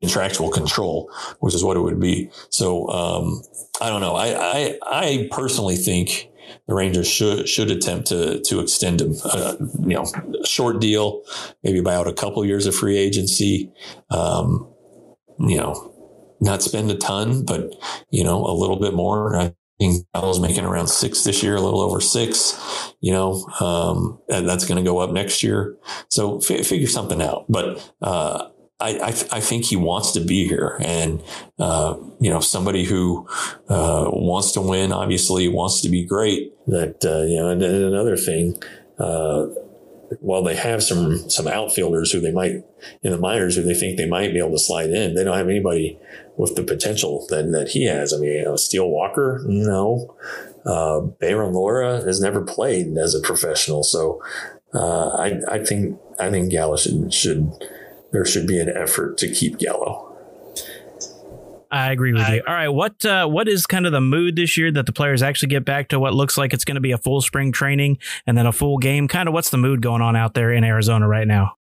contractual 0.00 0.50
control, 0.50 1.08
which 1.38 1.54
is 1.54 1.62
what 1.62 1.76
it 1.76 1.80
would 1.80 2.00
be. 2.00 2.28
So 2.50 2.88
um, 2.88 3.42
I 3.80 3.88
don't 3.88 4.00
know. 4.00 4.16
I, 4.16 4.34
I, 4.34 4.78
I 4.84 5.28
personally 5.30 5.76
think 5.76 6.30
the 6.66 6.74
Rangers 6.74 7.06
should 7.06 7.48
should 7.48 7.70
attempt 7.70 8.08
to 8.08 8.40
to 8.40 8.58
extend 8.58 9.00
him. 9.00 9.14
Uh, 9.24 9.54
you 9.86 9.94
know, 9.94 10.04
a 10.42 10.46
short 10.46 10.80
deal, 10.80 11.22
maybe 11.62 11.80
buy 11.80 11.94
out 11.94 12.08
a 12.08 12.12
couple 12.12 12.44
years 12.44 12.66
of 12.66 12.74
free 12.74 12.98
agency. 12.98 13.70
Um, 14.10 14.68
you 15.38 15.58
know, 15.58 15.94
not 16.40 16.62
spend 16.62 16.90
a 16.90 16.96
ton, 16.96 17.44
but 17.44 17.72
you 18.10 18.24
know, 18.24 18.44
a 18.44 18.52
little 18.52 18.80
bit 18.80 18.94
more. 18.94 19.36
I 19.36 19.54
Gallo's 20.14 20.40
making 20.40 20.64
around 20.64 20.88
six 20.88 21.24
this 21.24 21.42
year, 21.42 21.56
a 21.56 21.60
little 21.60 21.80
over 21.80 22.00
six. 22.00 22.58
You 23.00 23.12
know, 23.12 23.46
um, 23.60 24.18
and 24.28 24.48
that's 24.48 24.64
going 24.64 24.82
to 24.82 24.88
go 24.88 24.98
up 24.98 25.10
next 25.10 25.42
year. 25.42 25.76
So 26.08 26.38
f- 26.38 26.66
figure 26.66 26.88
something 26.88 27.20
out. 27.20 27.46
But 27.48 27.92
uh, 28.00 28.48
I, 28.80 28.90
I, 28.98 29.08
I, 29.08 29.40
think 29.40 29.64
he 29.64 29.76
wants 29.76 30.12
to 30.12 30.20
be 30.20 30.46
here, 30.46 30.76
and 30.84 31.22
uh, 31.58 31.96
you 32.20 32.30
know, 32.30 32.40
somebody 32.40 32.84
who 32.84 33.28
uh, 33.68 34.10
wants 34.12 34.52
to 34.52 34.60
win, 34.60 34.92
obviously 34.92 35.48
wants 35.48 35.80
to 35.82 35.88
be 35.88 36.04
great. 36.04 36.52
That 36.66 37.04
uh, 37.04 37.22
you 37.22 37.38
know, 37.38 37.48
and, 37.50 37.62
and 37.62 37.84
another 37.84 38.16
thing 38.16 38.60
uh, 38.98 39.46
while 40.20 40.42
they 40.42 40.56
have 40.56 40.82
some 40.82 41.28
some 41.30 41.46
outfielders 41.46 42.12
who 42.12 42.20
they 42.20 42.32
might 42.32 42.64
in 43.02 43.12
the 43.12 43.18
minors 43.18 43.56
who 43.56 43.62
they 43.62 43.74
think 43.74 43.96
they 43.96 44.08
might 44.08 44.32
be 44.32 44.38
able 44.38 44.52
to 44.52 44.58
slide 44.58 44.90
in, 44.90 45.14
they 45.14 45.24
don't 45.24 45.36
have 45.36 45.48
anybody 45.48 45.98
with 46.36 46.56
the 46.56 46.62
potential 46.62 47.26
that, 47.30 47.50
that 47.52 47.68
he 47.68 47.84
has. 47.84 48.12
I 48.12 48.18
mean, 48.18 48.32
you 48.32 48.44
know, 48.44 48.56
Steele 48.56 48.88
Walker, 48.88 49.42
no. 49.46 50.16
Uh, 50.64 51.00
Bayron 51.20 51.52
Lora 51.52 52.02
has 52.02 52.20
never 52.20 52.40
played 52.40 52.96
as 52.96 53.14
a 53.14 53.20
professional, 53.20 53.82
so 53.82 54.22
uh, 54.74 55.08
I 55.08 55.40
I 55.48 55.64
think 55.64 55.98
I 56.18 56.30
think 56.30 56.50
Gallo 56.50 56.76
should 56.76 57.12
should 57.12 57.52
there 58.12 58.24
should 58.24 58.46
be 58.46 58.60
an 58.60 58.68
effort 58.68 59.18
to 59.18 59.32
keep 59.32 59.58
Gallo. 59.58 60.11
I 61.72 61.90
agree 61.90 62.12
with 62.12 62.22
I, 62.22 62.34
you. 62.34 62.42
All 62.46 62.54
right, 62.54 62.68
what 62.68 63.02
uh, 63.04 63.26
what 63.26 63.48
is 63.48 63.66
kind 63.66 63.86
of 63.86 63.92
the 63.92 64.00
mood 64.00 64.36
this 64.36 64.58
year 64.58 64.70
that 64.72 64.84
the 64.84 64.92
players 64.92 65.22
actually 65.22 65.48
get 65.48 65.64
back 65.64 65.88
to 65.88 65.98
what 65.98 66.12
looks 66.12 66.36
like 66.36 66.52
it's 66.52 66.64
going 66.64 66.74
to 66.74 66.82
be 66.82 66.92
a 66.92 66.98
full 66.98 67.22
spring 67.22 67.50
training 67.50 67.96
and 68.26 68.36
then 68.36 68.44
a 68.44 68.52
full 68.52 68.76
game? 68.76 69.08
Kind 69.08 69.26
of 69.26 69.32
what's 69.32 69.48
the 69.48 69.56
mood 69.56 69.80
going 69.80 70.02
on 70.02 70.14
out 70.14 70.34
there 70.34 70.52
in 70.52 70.64
Arizona 70.64 71.08
right 71.08 71.26
now? 71.26 71.56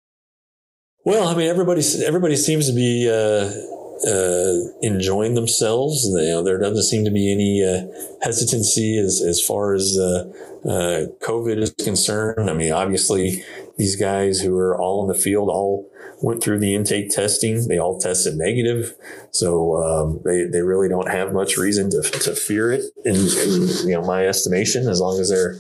Well, 1.05 1.29
I 1.29 1.35
mean, 1.35 1.49
everybody 1.49 1.81
everybody 2.05 2.35
seems 2.35 2.67
to 2.67 2.75
be 2.75 3.09
uh, 3.09 3.51
uh, 4.05 4.53
enjoying 4.81 5.35
themselves. 5.35 6.05
You 6.05 6.27
know, 6.27 6.43
there 6.43 6.59
doesn't 6.59 6.83
seem 6.83 7.05
to 7.05 7.11
be 7.11 7.31
any 7.31 7.63
uh, 7.63 7.87
hesitancy 8.21 8.97
as 8.99 9.23
as 9.25 9.41
far 9.41 9.73
as 9.73 9.97
uh, 9.97 10.29
uh, 10.65 11.05
COVID 11.21 11.57
is 11.57 11.71
concerned. 11.71 12.49
I 12.49 12.53
mean, 12.53 12.73
obviously, 12.73 13.43
these 13.81 13.95
guys 13.95 14.39
who 14.39 14.55
are 14.55 14.79
all 14.79 15.01
in 15.01 15.07
the 15.07 15.19
field 15.19 15.49
all 15.49 15.89
went 16.21 16.43
through 16.43 16.59
the 16.59 16.75
intake 16.75 17.09
testing. 17.09 17.67
They 17.67 17.79
all 17.79 17.97
tested 17.97 18.35
negative. 18.37 18.93
So 19.31 19.81
um, 19.81 20.21
they, 20.23 20.43
they 20.43 20.61
really 20.61 20.87
don't 20.87 21.09
have 21.09 21.33
much 21.33 21.57
reason 21.57 21.89
to, 21.89 22.03
to 22.03 22.35
fear 22.35 22.71
it 22.71 22.83
in, 23.05 23.15
in 23.15 23.87
you 23.87 23.95
know 23.95 24.03
my 24.03 24.27
estimation, 24.27 24.87
as 24.87 25.01
long 25.01 25.19
as 25.19 25.29
they're 25.29 25.59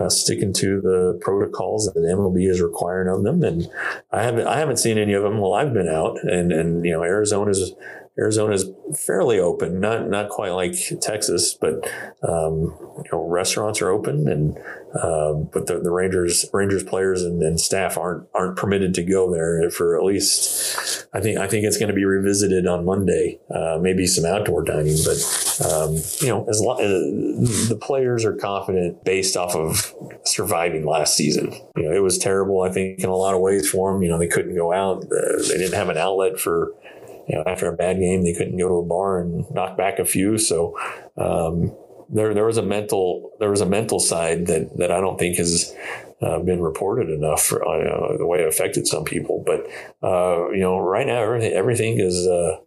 uh, 0.00 0.08
sticking 0.08 0.54
to 0.54 0.80
the 0.80 1.18
protocols 1.20 1.84
that 1.84 1.92
the 1.92 2.06
MLB 2.06 2.48
is 2.48 2.62
requiring 2.62 3.14
of 3.14 3.22
them. 3.22 3.42
And 3.42 3.68
I 4.12 4.22
haven't 4.22 4.46
I 4.46 4.58
haven't 4.58 4.78
seen 4.78 4.96
any 4.96 5.12
of 5.12 5.22
them 5.22 5.36
while 5.36 5.52
I've 5.52 5.74
been 5.74 5.90
out. 5.90 6.16
And 6.22 6.50
and 6.50 6.86
you 6.86 6.92
know 6.92 7.02
Arizona's 7.02 7.74
Arizona 8.18 8.54
is 8.54 8.68
fairly 8.96 9.38
open, 9.38 9.78
not 9.78 10.08
not 10.08 10.28
quite 10.28 10.50
like 10.50 10.74
Texas, 11.00 11.54
but 11.54 11.88
um, 12.28 12.74
you 12.96 13.10
know 13.12 13.24
restaurants 13.28 13.80
are 13.80 13.90
open, 13.90 14.28
and 14.28 14.58
uh, 14.92 15.34
but 15.34 15.66
the, 15.66 15.78
the 15.78 15.90
Rangers 15.90 16.44
Rangers 16.52 16.82
players 16.82 17.22
and, 17.22 17.42
and, 17.42 17.60
staff 17.60 17.96
aren't 17.96 18.26
aren't 18.34 18.56
permitted 18.56 18.94
to 18.94 19.04
go 19.04 19.32
there 19.32 19.70
for 19.70 19.96
at 19.96 20.02
least. 20.02 21.06
I 21.12 21.20
think 21.20 21.38
I 21.38 21.46
think 21.46 21.64
it's 21.64 21.78
going 21.78 21.90
to 21.90 21.94
be 21.94 22.04
revisited 22.04 22.66
on 22.66 22.84
Monday. 22.84 23.38
Uh, 23.54 23.78
maybe 23.80 24.04
some 24.06 24.24
outdoor 24.24 24.64
dining, 24.64 24.96
but 25.04 25.70
um, 25.70 25.94
you 26.20 26.28
know 26.28 26.44
as, 26.48 26.60
long, 26.60 26.80
uh, 26.80 26.88
the 27.68 27.78
players 27.80 28.24
are 28.24 28.34
confident 28.34 29.04
based 29.04 29.36
off 29.36 29.54
of 29.54 29.94
surviving 30.24 30.84
last 30.84 31.14
season. 31.14 31.52
You 31.76 31.84
know 31.84 31.92
it 31.94 32.02
was 32.02 32.18
terrible. 32.18 32.62
I 32.62 32.70
think 32.70 32.98
in 32.98 33.08
a 33.08 33.16
lot 33.16 33.34
of 33.34 33.40
ways 33.40 33.70
for 33.70 33.92
them. 33.92 34.02
You 34.02 34.08
know 34.08 34.18
they 34.18 34.26
couldn't 34.26 34.56
go 34.56 34.72
out. 34.72 35.04
Uh, 35.04 35.38
they 35.48 35.58
didn't 35.58 35.74
have 35.74 35.88
an 35.88 35.98
outlet 35.98 36.40
for 36.40 36.72
you 37.28 37.36
know, 37.36 37.44
after 37.46 37.68
a 37.68 37.76
bad 37.76 37.98
game, 37.98 38.22
they 38.22 38.32
couldn't 38.32 38.56
go 38.56 38.68
to 38.68 38.74
a 38.74 38.84
bar 38.84 39.20
and 39.20 39.44
knock 39.50 39.76
back 39.76 39.98
a 39.98 40.04
few. 40.04 40.38
So, 40.38 40.76
um, 41.16 41.76
there, 42.10 42.32
there 42.32 42.46
was 42.46 42.56
a 42.56 42.62
mental, 42.62 43.32
there 43.38 43.50
was 43.50 43.60
a 43.60 43.66
mental 43.66 44.00
side 44.00 44.46
that, 44.46 44.78
that 44.78 44.90
I 44.90 45.00
don't 45.00 45.18
think 45.18 45.36
has 45.36 45.74
uh, 46.22 46.38
been 46.38 46.60
reported 46.62 47.10
enough 47.10 47.42
for 47.42 47.62
uh, 47.62 48.16
the 48.16 48.26
way 48.26 48.40
it 48.40 48.48
affected 48.48 48.86
some 48.86 49.04
people. 49.04 49.44
But, 49.44 49.66
uh, 50.02 50.48
you 50.50 50.60
know, 50.60 50.78
right 50.78 51.06
now, 51.06 51.22
everything, 51.22 51.52
everything 51.52 52.00
is, 52.00 52.26
uh, 52.26 52.60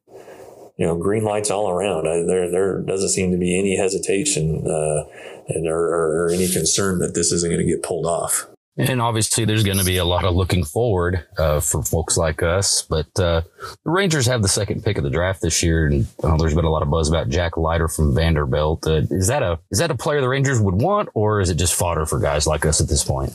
you 0.78 0.86
know, 0.86 0.96
green 0.96 1.24
lights 1.24 1.50
all 1.50 1.70
around. 1.70 2.08
I, 2.08 2.24
there, 2.24 2.50
there 2.52 2.82
doesn't 2.82 3.10
seem 3.10 3.32
to 3.32 3.38
be 3.38 3.58
any 3.58 3.78
hesitation, 3.78 4.66
uh, 4.68 5.04
and 5.48 5.68
or, 5.68 5.78
or, 5.78 6.26
or 6.26 6.30
any 6.30 6.48
concern 6.48 7.00
that 7.00 7.14
this 7.14 7.32
isn't 7.32 7.52
going 7.52 7.66
to 7.66 7.72
get 7.72 7.84
pulled 7.84 8.06
off. 8.06 8.48
And 8.90 9.02
obviously, 9.02 9.46
there's 9.46 9.64
going 9.64 9.78
to 9.78 9.86
be 9.86 9.98
a 9.98 10.06
lot 10.06 10.26
of 10.26 10.34
looking 10.36 10.66
forward 10.66 11.26
uh, 11.38 11.60
for 11.60 11.84
folks 11.84 12.18
like 12.18 12.42
us. 12.42 12.82
But 12.82 13.08
uh, 13.20 13.42
the 13.84 13.92
Rangers 13.92 14.26
have 14.26 14.42
the 14.42 14.48
second 14.48 14.84
pick 14.84 14.98
of 14.98 15.04
the 15.04 15.10
draft 15.10 15.42
this 15.42 15.62
year, 15.62 15.86
and 15.86 16.08
uh, 16.24 16.36
there's 16.38 16.56
been 16.56 16.66
a 16.66 16.70
lot 16.70 16.82
of 16.82 16.90
buzz 16.90 17.08
about 17.08 17.30
Jack 17.30 17.58
Leiter 17.58 17.88
from 17.88 18.16
Vanderbilt. 18.16 18.88
Uh, 18.88 19.04
is 19.12 19.28
that 19.28 19.44
a 19.44 19.60
is 19.70 19.80
that 19.80 19.92
a 19.92 19.96
player 19.96 20.20
the 20.22 20.30
Rangers 20.30 20.60
would 20.60 20.76
want, 20.76 21.10
or 21.14 21.42
is 21.42 21.50
it 21.50 21.56
just 21.56 21.76
fodder 21.76 22.06
for 22.06 22.20
guys 22.20 22.48
like 22.48 22.66
us 22.66 22.82
at 22.82 22.88
this 22.88 23.04
point? 23.04 23.34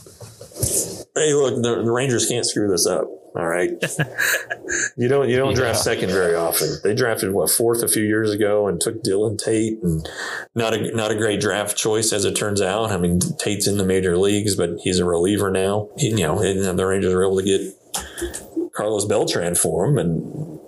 Hey, 1.15 1.33
look, 1.33 1.55
the, 1.61 1.81
the 1.83 1.91
Rangers 1.91 2.27
can't 2.27 2.45
screw 2.45 2.67
this 2.69 2.85
up. 2.85 3.07
All 3.37 3.45
right. 3.45 3.69
you 4.97 5.07
don't 5.07 5.29
you 5.29 5.37
don't 5.37 5.51
yeah. 5.51 5.55
draft 5.55 5.79
second 5.79 6.09
very 6.09 6.33
often. 6.33 6.69
They 6.83 6.95
drafted 6.95 7.31
what 7.33 7.51
fourth 7.51 7.83
a 7.83 7.87
few 7.87 8.01
years 8.01 8.31
ago 8.31 8.67
and 8.67 8.81
took 8.81 9.03
Dillon 9.03 9.37
Tate 9.37 9.77
and 9.83 10.09
not 10.55 10.73
a 10.73 10.95
not 10.95 11.11
a 11.11 11.15
great 11.15 11.39
draft 11.39 11.77
choice 11.77 12.11
as 12.11 12.25
it 12.25 12.35
turns 12.35 12.61
out. 12.61 12.91
I 12.91 12.97
mean 12.97 13.19
Tate's 13.37 13.67
in 13.67 13.77
the 13.77 13.85
major 13.85 14.17
leagues, 14.17 14.55
but 14.55 14.79
he's 14.79 14.97
a 14.97 15.05
reliever 15.05 15.51
now. 15.51 15.89
He, 15.97 16.09
you 16.09 16.25
know, 16.25 16.39
and 16.39 16.79
the 16.79 16.85
Rangers 16.87 17.13
were 17.13 17.25
able 17.25 17.37
to 17.37 17.43
get 17.43 18.71
Carlos 18.75 19.05
Beltran 19.05 19.53
for 19.53 19.85
him 19.85 19.99
and 19.99 20.59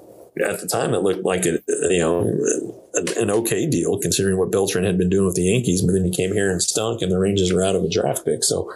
at 0.46 0.62
the 0.62 0.68
time 0.68 0.94
it 0.94 1.02
looked 1.02 1.26
like 1.26 1.48
it 1.48 1.64
you 1.68 2.00
know 2.00 2.22
an 3.18 3.32
okay 3.32 3.68
deal 3.68 3.98
considering 3.98 4.38
what 4.38 4.52
Beltran 4.52 4.84
had 4.84 4.98
been 4.98 5.10
doing 5.10 5.26
with 5.26 5.36
the 5.36 5.44
Yankees, 5.44 5.82
but 5.82 5.94
then 5.94 6.06
he 6.06 6.12
came 6.12 6.34
here 6.34 6.52
and 6.52 6.62
stunk 6.62 7.02
and 7.02 7.12
the 7.12 7.18
Rangers 7.18 7.52
are 7.52 7.64
out 7.64 7.76
of 7.76 7.84
a 7.84 7.90
draft 7.90 8.26
pick. 8.26 8.44
So 8.44 8.72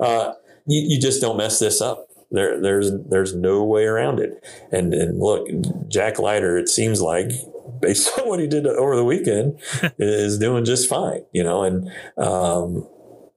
uh, 0.00 0.32
you, 0.66 0.84
you 0.88 1.00
just 1.00 1.20
don't 1.20 1.36
mess 1.36 1.58
this 1.58 1.80
up. 1.80 2.05
There, 2.30 2.60
there's 2.60 2.92
there's 3.08 3.34
no 3.34 3.64
way 3.64 3.84
around 3.84 4.20
it. 4.20 4.44
And 4.72 4.92
and 4.92 5.18
look, 5.18 5.46
Jack 5.88 6.18
Leiter, 6.18 6.56
it 6.56 6.68
seems 6.68 7.00
like 7.00 7.30
based 7.80 8.18
on 8.18 8.28
what 8.28 8.40
he 8.40 8.46
did 8.46 8.66
over 8.66 8.96
the 8.96 9.04
weekend, 9.04 9.60
is 9.98 10.38
doing 10.38 10.64
just 10.64 10.88
fine. 10.88 11.22
You 11.32 11.44
know, 11.44 11.62
and 11.62 11.90
um, 12.16 12.88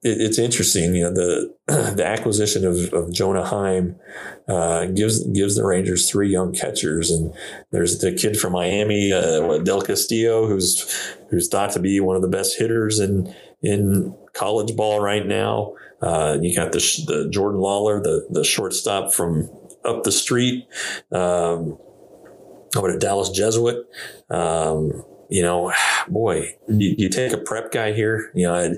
it, 0.02 0.20
it's 0.20 0.38
interesting. 0.38 0.94
You 0.94 1.04
know, 1.04 1.12
the 1.12 1.54
the 1.96 2.06
acquisition 2.06 2.66
of, 2.66 2.92
of 2.92 3.12
Jonah 3.12 3.44
Heim 3.44 3.96
uh, 4.48 4.86
gives 4.86 5.24
gives 5.24 5.56
the 5.56 5.64
Rangers 5.64 6.10
three 6.10 6.30
young 6.30 6.52
catchers, 6.52 7.10
and 7.10 7.32
there's 7.70 7.98
the 7.98 8.12
kid 8.12 8.38
from 8.38 8.52
Miami, 8.52 9.12
uh, 9.12 9.58
Del 9.58 9.82
Castillo, 9.82 10.46
who's 10.46 11.14
who's 11.30 11.48
thought 11.48 11.72
to 11.72 11.80
be 11.80 12.00
one 12.00 12.16
of 12.16 12.22
the 12.22 12.28
best 12.28 12.58
hitters 12.58 12.98
in 12.98 13.32
in 13.62 14.16
college 14.32 14.74
ball 14.76 15.00
right 15.00 15.26
now. 15.26 15.74
Uh, 16.02 16.38
you 16.40 16.54
got 16.54 16.72
the, 16.72 16.78
the 17.06 17.28
Jordan 17.30 17.60
Lawlar, 17.60 18.02
the, 18.02 18.26
the 18.30 18.44
shortstop 18.44 19.12
from 19.12 19.50
up 19.84 20.04
the 20.04 20.12
street. 20.12 20.66
Um, 21.12 21.78
over 22.76 22.92
to 22.92 22.98
Dallas 22.98 23.30
Jesuit. 23.30 23.86
Um, 24.28 25.04
you 25.28 25.42
know, 25.42 25.72
boy, 26.08 26.56
you, 26.68 26.94
you, 26.98 27.08
take 27.08 27.32
a 27.32 27.38
prep 27.38 27.72
guy 27.72 27.92
here, 27.92 28.30
you 28.34 28.46
know, 28.46 28.74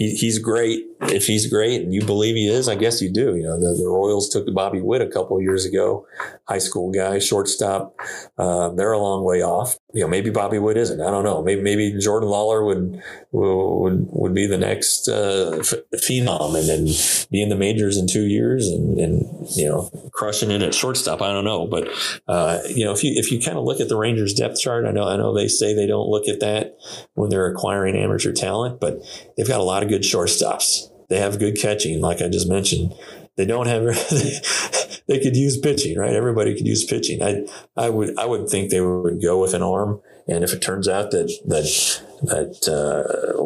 he, 0.00 0.14
he's 0.14 0.38
great. 0.38 0.86
If 1.02 1.26
he's 1.26 1.46
great 1.46 1.82
and 1.82 1.92
you 1.92 2.04
believe 2.04 2.34
he 2.34 2.48
is, 2.48 2.68
I 2.68 2.74
guess 2.74 3.02
you 3.02 3.12
do. 3.12 3.36
You 3.36 3.42
know, 3.42 3.60
the, 3.60 3.78
the 3.78 3.88
Royals 3.88 4.30
took 4.30 4.52
Bobby 4.54 4.80
Witt 4.80 5.02
a 5.02 5.08
couple 5.08 5.40
years 5.42 5.66
ago, 5.66 6.06
high 6.48 6.58
school 6.58 6.90
guy, 6.90 7.18
shortstop. 7.18 7.94
Uh, 8.38 8.70
they're 8.70 8.92
a 8.92 8.98
long 8.98 9.24
way 9.24 9.42
off. 9.42 9.76
You 9.92 10.02
know, 10.02 10.08
maybe 10.08 10.30
Bobby 10.30 10.58
Witt 10.58 10.78
isn't. 10.78 11.00
I 11.00 11.10
don't 11.10 11.24
know. 11.24 11.42
Maybe 11.42 11.60
maybe 11.62 11.98
Jordan 11.98 12.28
Lawlar 12.28 12.64
would 12.64 13.02
would 13.32 14.06
would 14.10 14.34
be 14.34 14.46
the 14.46 14.58
next 14.58 15.08
uh, 15.08 15.58
phenom 15.96 16.58
and 16.58 16.68
then 16.68 16.86
be 17.30 17.42
in 17.42 17.48
the 17.48 17.56
majors 17.56 17.96
in 17.96 18.06
two 18.06 18.24
years 18.24 18.68
and 18.68 18.98
and 18.98 19.48
you 19.56 19.68
know 19.68 19.90
crushing 20.12 20.50
it 20.50 20.62
at 20.62 20.74
shortstop. 20.74 21.20
I 21.20 21.32
don't 21.32 21.44
know, 21.44 21.66
but 21.66 21.88
uh, 22.28 22.60
you 22.68 22.84
know 22.84 22.92
if 22.92 23.02
you 23.04 23.12
if 23.16 23.32
you 23.32 23.40
kind 23.40 23.58
of 23.58 23.64
look 23.64 23.80
at 23.80 23.88
the 23.88 23.96
Rangers 23.96 24.32
depth 24.32 24.60
chart, 24.60 24.86
I 24.86 24.92
know 24.92 25.06
I 25.06 25.16
know 25.16 25.34
they 25.34 25.48
say 25.48 25.74
they 25.74 25.86
don't 25.86 26.08
look 26.08 26.28
at 26.28 26.40
that 26.40 26.78
when 27.14 27.28
they're 27.28 27.50
acquiring 27.50 27.96
amateur 27.96 28.32
talent, 28.32 28.80
but 28.80 29.02
they've 29.36 29.48
got 29.48 29.60
a 29.60 29.64
lot 29.64 29.82
of 29.82 29.89
good 29.90 30.02
shortstops. 30.02 30.88
They 31.08 31.18
have 31.18 31.38
good 31.38 31.58
catching, 31.58 32.00
like 32.00 32.22
I 32.22 32.28
just 32.28 32.48
mentioned. 32.48 32.94
They 33.36 33.44
don't 33.44 33.66
have. 33.66 33.82
they 35.08 35.18
could 35.18 35.36
use 35.36 35.58
pitching, 35.58 35.98
right? 35.98 36.14
Everybody 36.14 36.54
could 36.54 36.66
use 36.66 36.84
pitching. 36.84 37.22
I, 37.22 37.46
I 37.76 37.90
would, 37.90 38.18
I 38.18 38.26
would 38.26 38.48
think 38.48 38.70
they 38.70 38.80
would 38.80 39.20
go 39.20 39.40
with 39.40 39.54
an 39.54 39.62
arm. 39.62 40.00
And 40.28 40.44
if 40.44 40.52
it 40.52 40.62
turns 40.62 40.86
out 40.86 41.10
that 41.10 41.32
that 41.46 42.02
that 42.22 42.68
uh, 42.68 43.42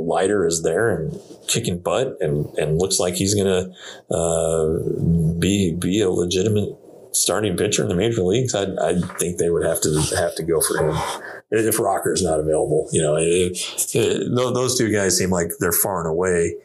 is 0.47 0.63
there 0.63 0.91
and 0.91 1.19
kicking 1.49 1.79
butt 1.79 2.17
and, 2.21 2.47
and 2.59 2.79
looks 2.79 2.99
like 2.99 3.15
he's 3.15 3.35
to 3.47 4.15
uh, 4.15 5.39
be 5.39 5.75
be 5.75 6.03
a 6.03 6.11
legitimate 6.11 6.77
starting 7.15 7.57
pitcher 7.57 7.83
in 7.83 7.89
the 7.89 7.95
major 7.95 8.23
leagues, 8.23 8.55
I 8.55 8.65
I 8.81 9.01
think 9.19 9.39
they 9.39 9.51
would 9.51 9.65
have 9.65 9.81
to 9.83 10.01
have 10.17 10.35
to 10.35 10.43
go 10.43 10.61
for 10.61 10.79
him 10.79 10.97
if 11.51 11.79
Rocker's 11.79 12.23
not 12.23 12.41
available. 12.41 12.89
You 12.93 13.03
know, 13.03 13.17
it, 13.17 13.57
it, 13.95 14.35
those 14.35 14.77
two 14.77 14.91
guys 14.91 15.17
seem 15.17 15.31
like 15.31 15.49
they're 15.61 15.73
far 15.73 16.01
and 16.01 16.09
away 16.09 16.57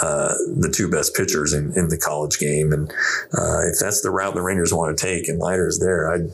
uh, 0.00 0.34
the 0.56 0.72
two 0.74 0.90
best 0.90 1.14
pitchers 1.14 1.52
in, 1.52 1.72
in 1.76 1.88
the 1.88 1.98
college 1.98 2.38
game. 2.38 2.72
And 2.72 2.90
uh, 3.36 3.68
if 3.70 3.78
that's 3.78 4.00
the 4.00 4.10
route 4.10 4.34
the 4.34 4.42
Rangers 4.42 4.72
want 4.72 4.96
to 4.96 5.04
take 5.04 5.28
and 5.28 5.38
Leiter's 5.38 5.78
there, 5.80 6.10
I'd, 6.12 6.30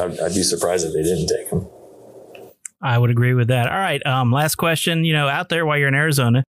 I'd, 0.00 0.20
I'd 0.20 0.34
be 0.34 0.42
surprised 0.42 0.86
if 0.86 0.92
they 0.92 1.02
didn't 1.02 1.28
take 1.28 1.48
him. 1.48 1.66
I 2.80 2.98
would 2.98 3.10
agree 3.10 3.34
with 3.34 3.48
that. 3.48 3.70
All 3.70 3.78
right. 3.78 4.04
Um, 4.04 4.32
last 4.32 4.56
question. 4.56 5.04
You 5.04 5.12
know, 5.12 5.28
out 5.28 5.48
there 5.48 5.64
while 5.64 5.78
you're 5.78 5.88
in 5.88 5.94
Arizona, 5.94 6.42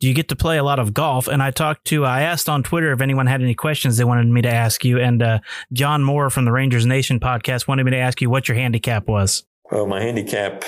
you 0.00 0.14
get 0.14 0.28
to 0.28 0.36
play 0.36 0.58
a 0.58 0.64
lot 0.64 0.78
of 0.78 0.92
golf? 0.92 1.28
And 1.28 1.42
I 1.42 1.50
talked 1.50 1.84
to, 1.86 2.04
I 2.04 2.22
asked 2.22 2.48
on 2.48 2.62
Twitter 2.62 2.92
if 2.92 3.00
anyone 3.00 3.26
had 3.26 3.42
any 3.42 3.54
questions 3.54 3.96
they 3.96 4.04
wanted 4.04 4.26
me 4.26 4.42
to 4.42 4.52
ask 4.52 4.84
you. 4.84 4.98
And 4.98 5.22
uh, 5.22 5.38
John 5.72 6.04
Moore 6.04 6.30
from 6.30 6.44
the 6.44 6.52
Rangers 6.52 6.86
Nation 6.86 7.20
podcast 7.20 7.66
wanted 7.68 7.84
me 7.84 7.92
to 7.92 7.98
ask 7.98 8.20
you 8.20 8.28
what 8.28 8.48
your 8.48 8.56
handicap 8.56 9.08
was. 9.08 9.44
Well, 9.70 9.86
my 9.86 10.00
handicap 10.00 10.64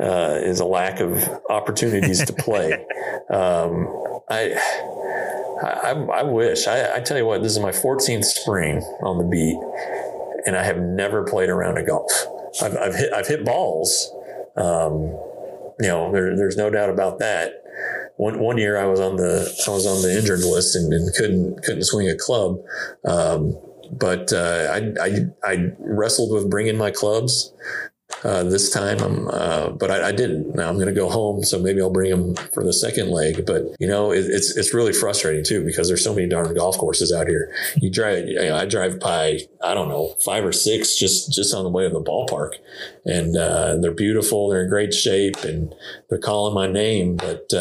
uh, 0.00 0.38
is 0.40 0.60
a 0.60 0.64
lack 0.64 1.00
of 1.00 1.16
opportunities 1.48 2.24
to 2.24 2.32
play. 2.32 2.72
um, 3.30 3.88
I, 4.28 4.54
I, 5.62 5.90
I 5.92 6.22
wish. 6.24 6.66
I, 6.66 6.96
I, 6.96 7.00
tell 7.00 7.16
you 7.16 7.26
what, 7.26 7.42
this 7.42 7.52
is 7.52 7.60
my 7.60 7.70
14th 7.70 8.24
spring 8.24 8.78
on 9.02 9.18
the 9.18 9.24
beat, 9.24 9.58
and 10.46 10.56
I 10.56 10.64
have 10.64 10.78
never 10.78 11.22
played 11.22 11.50
around 11.50 11.72
a 11.72 11.74
round 11.74 11.78
of 11.78 11.86
golf. 11.86 12.12
I've, 12.60 12.76
I've 12.76 12.94
hit 12.94 13.12
I've 13.12 13.26
hit 13.26 13.44
balls. 13.44 14.12
Um, 14.56 15.02
you 15.80 15.88
know, 15.88 16.12
there, 16.12 16.36
there's 16.36 16.56
no 16.56 16.68
doubt 16.70 16.90
about 16.90 17.18
that. 17.20 17.62
One 18.16 18.38
one 18.38 18.58
year 18.58 18.76
I 18.78 18.86
was 18.86 19.00
on 19.00 19.16
the 19.16 19.52
I 19.66 19.70
was 19.70 19.86
on 19.86 20.02
the 20.02 20.16
injured 20.16 20.40
list 20.40 20.76
and, 20.76 20.92
and 20.92 21.14
couldn't 21.14 21.62
couldn't 21.64 21.84
swing 21.84 22.08
a 22.08 22.16
club. 22.16 22.58
Um, 23.04 23.56
but 23.92 24.32
uh, 24.32 24.68
I, 24.72 25.04
I, 25.04 25.18
I 25.44 25.70
wrestled 25.78 26.32
with 26.32 26.50
bringing 26.50 26.78
my 26.78 26.90
clubs 26.90 27.52
uh, 28.24 28.44
this 28.44 28.70
time. 28.70 28.98
I'm, 29.00 29.28
uh, 29.28 29.70
but 29.70 29.90
I, 29.90 30.08
I, 30.08 30.12
didn't. 30.12 30.54
Now 30.54 30.68
I'm 30.68 30.76
going 30.76 30.86
to 30.86 30.92
go 30.92 31.08
home, 31.08 31.42
so 31.42 31.58
maybe 31.58 31.80
I'll 31.80 31.90
bring 31.90 32.10
them 32.10 32.34
for 32.52 32.64
the 32.64 32.72
second 32.72 33.10
leg. 33.10 33.44
But 33.46 33.62
you 33.78 33.88
know, 33.88 34.12
it, 34.12 34.24
it's 34.26 34.56
it's 34.56 34.72
really 34.74 34.92
frustrating 34.92 35.44
too 35.44 35.64
because 35.64 35.88
there's 35.88 36.04
so 36.04 36.14
many 36.14 36.28
darn 36.28 36.54
golf 36.54 36.78
courses 36.78 37.12
out 37.12 37.28
here. 37.28 37.52
You 37.76 37.90
drive, 37.90 38.26
you 38.28 38.36
know, 38.36 38.56
I 38.56 38.66
drive 38.66 39.00
by, 39.00 39.40
I 39.62 39.74
don't 39.74 39.88
know, 39.88 40.16
five 40.24 40.44
or 40.44 40.52
six 40.52 40.96
just 40.96 41.32
just 41.32 41.54
on 41.54 41.64
the 41.64 41.70
way 41.70 41.84
to 41.84 41.90
the 41.90 42.02
ballpark, 42.02 42.52
and 43.04 43.36
uh, 43.36 43.76
they're 43.80 43.92
beautiful. 43.92 44.48
They're 44.48 44.62
in 44.62 44.70
great 44.70 44.94
shape, 44.94 45.44
and 45.44 45.74
they're 46.08 46.18
calling 46.18 46.54
my 46.54 46.66
name, 46.66 47.16
but. 47.16 47.52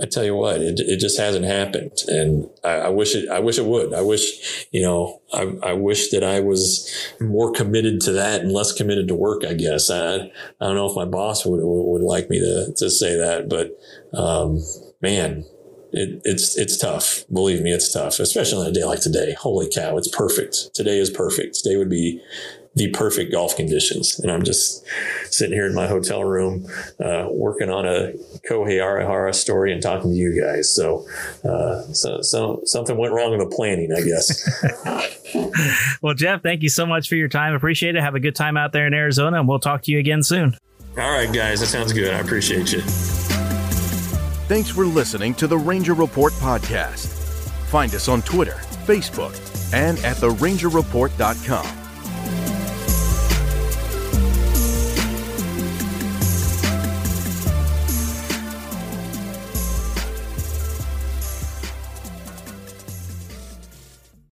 I 0.00 0.06
tell 0.06 0.24
you 0.24 0.34
what, 0.34 0.60
it, 0.60 0.80
it 0.80 0.98
just 0.98 1.18
hasn't 1.18 1.44
happened. 1.44 1.92
And 2.08 2.48
I, 2.64 2.72
I 2.72 2.88
wish 2.88 3.14
it, 3.14 3.28
I 3.28 3.38
wish 3.40 3.58
it 3.58 3.66
would. 3.66 3.92
I 3.92 4.00
wish, 4.00 4.66
you 4.70 4.82
know, 4.82 5.20
I, 5.32 5.52
I 5.62 5.72
wish 5.74 6.10
that 6.10 6.24
I 6.24 6.40
was 6.40 6.90
more 7.20 7.52
committed 7.52 8.00
to 8.02 8.12
that 8.12 8.40
and 8.40 8.52
less 8.52 8.72
committed 8.72 9.08
to 9.08 9.14
work, 9.14 9.44
I 9.44 9.54
guess. 9.54 9.90
I, 9.90 10.14
I 10.14 10.30
don't 10.60 10.76
know 10.76 10.88
if 10.88 10.96
my 10.96 11.04
boss 11.04 11.44
would, 11.44 11.60
would, 11.62 11.84
would 11.92 12.02
like 12.02 12.30
me 12.30 12.38
to, 12.40 12.72
to 12.76 12.90
say 12.90 13.16
that, 13.16 13.48
but, 13.48 13.78
um, 14.18 14.62
man, 15.02 15.44
it, 15.92 16.22
it's 16.24 16.56
it's 16.56 16.76
tough. 16.76 17.24
Believe 17.32 17.62
me, 17.62 17.72
it's 17.72 17.92
tough, 17.92 18.20
especially 18.20 18.64
on 18.64 18.70
a 18.70 18.72
day 18.72 18.84
like 18.84 19.00
today. 19.00 19.34
Holy 19.38 19.68
cow, 19.68 19.96
it's 19.96 20.08
perfect. 20.08 20.72
Today 20.74 20.98
is 20.98 21.10
perfect. 21.10 21.56
Today 21.56 21.76
would 21.76 21.90
be 21.90 22.20
the 22.74 22.90
perfect 22.92 23.32
golf 23.32 23.56
conditions. 23.56 24.18
And 24.20 24.30
I'm 24.30 24.44
just 24.44 24.84
sitting 25.32 25.54
here 25.54 25.66
in 25.66 25.74
my 25.74 25.86
hotel 25.86 26.24
room, 26.24 26.66
uh, 27.04 27.26
working 27.30 27.68
on 27.68 27.86
a 27.86 28.12
Kohei 28.48 28.78
Arihara 28.78 29.34
story 29.34 29.72
and 29.72 29.82
talking 29.82 30.10
to 30.10 30.16
you 30.16 30.40
guys. 30.40 30.72
So, 30.72 31.06
uh, 31.44 31.82
so, 31.92 32.22
so 32.22 32.62
something 32.64 32.96
went 32.96 33.12
wrong 33.12 33.32
in 33.32 33.40
the 33.40 33.46
planning, 33.46 33.92
I 33.92 34.02
guess. 34.02 35.18
well, 36.02 36.14
Jeff, 36.14 36.42
thank 36.42 36.62
you 36.62 36.68
so 36.68 36.86
much 36.86 37.08
for 37.08 37.16
your 37.16 37.28
time. 37.28 37.54
Appreciate 37.54 37.96
it. 37.96 38.02
Have 38.02 38.14
a 38.14 38.20
good 38.20 38.36
time 38.36 38.56
out 38.56 38.72
there 38.72 38.86
in 38.86 38.94
Arizona, 38.94 39.38
and 39.38 39.48
we'll 39.48 39.58
talk 39.58 39.82
to 39.82 39.92
you 39.92 39.98
again 39.98 40.22
soon. 40.22 40.56
All 40.98 41.10
right, 41.10 41.32
guys, 41.32 41.60
that 41.60 41.66
sounds 41.66 41.92
good. 41.92 42.12
I 42.12 42.18
appreciate 42.18 42.72
you. 42.72 42.80
Thanks 44.48 44.68
for 44.68 44.84
listening 44.84 45.34
to 45.34 45.46
the 45.46 45.56
Ranger 45.56 45.94
Report 45.94 46.32
podcast. 46.34 47.06
Find 47.68 47.94
us 47.94 48.08
on 48.08 48.22
Twitter, 48.22 48.58
Facebook, 48.84 49.36
and 49.72 49.98
at 50.00 50.16
therangerreport.com. 50.16 51.79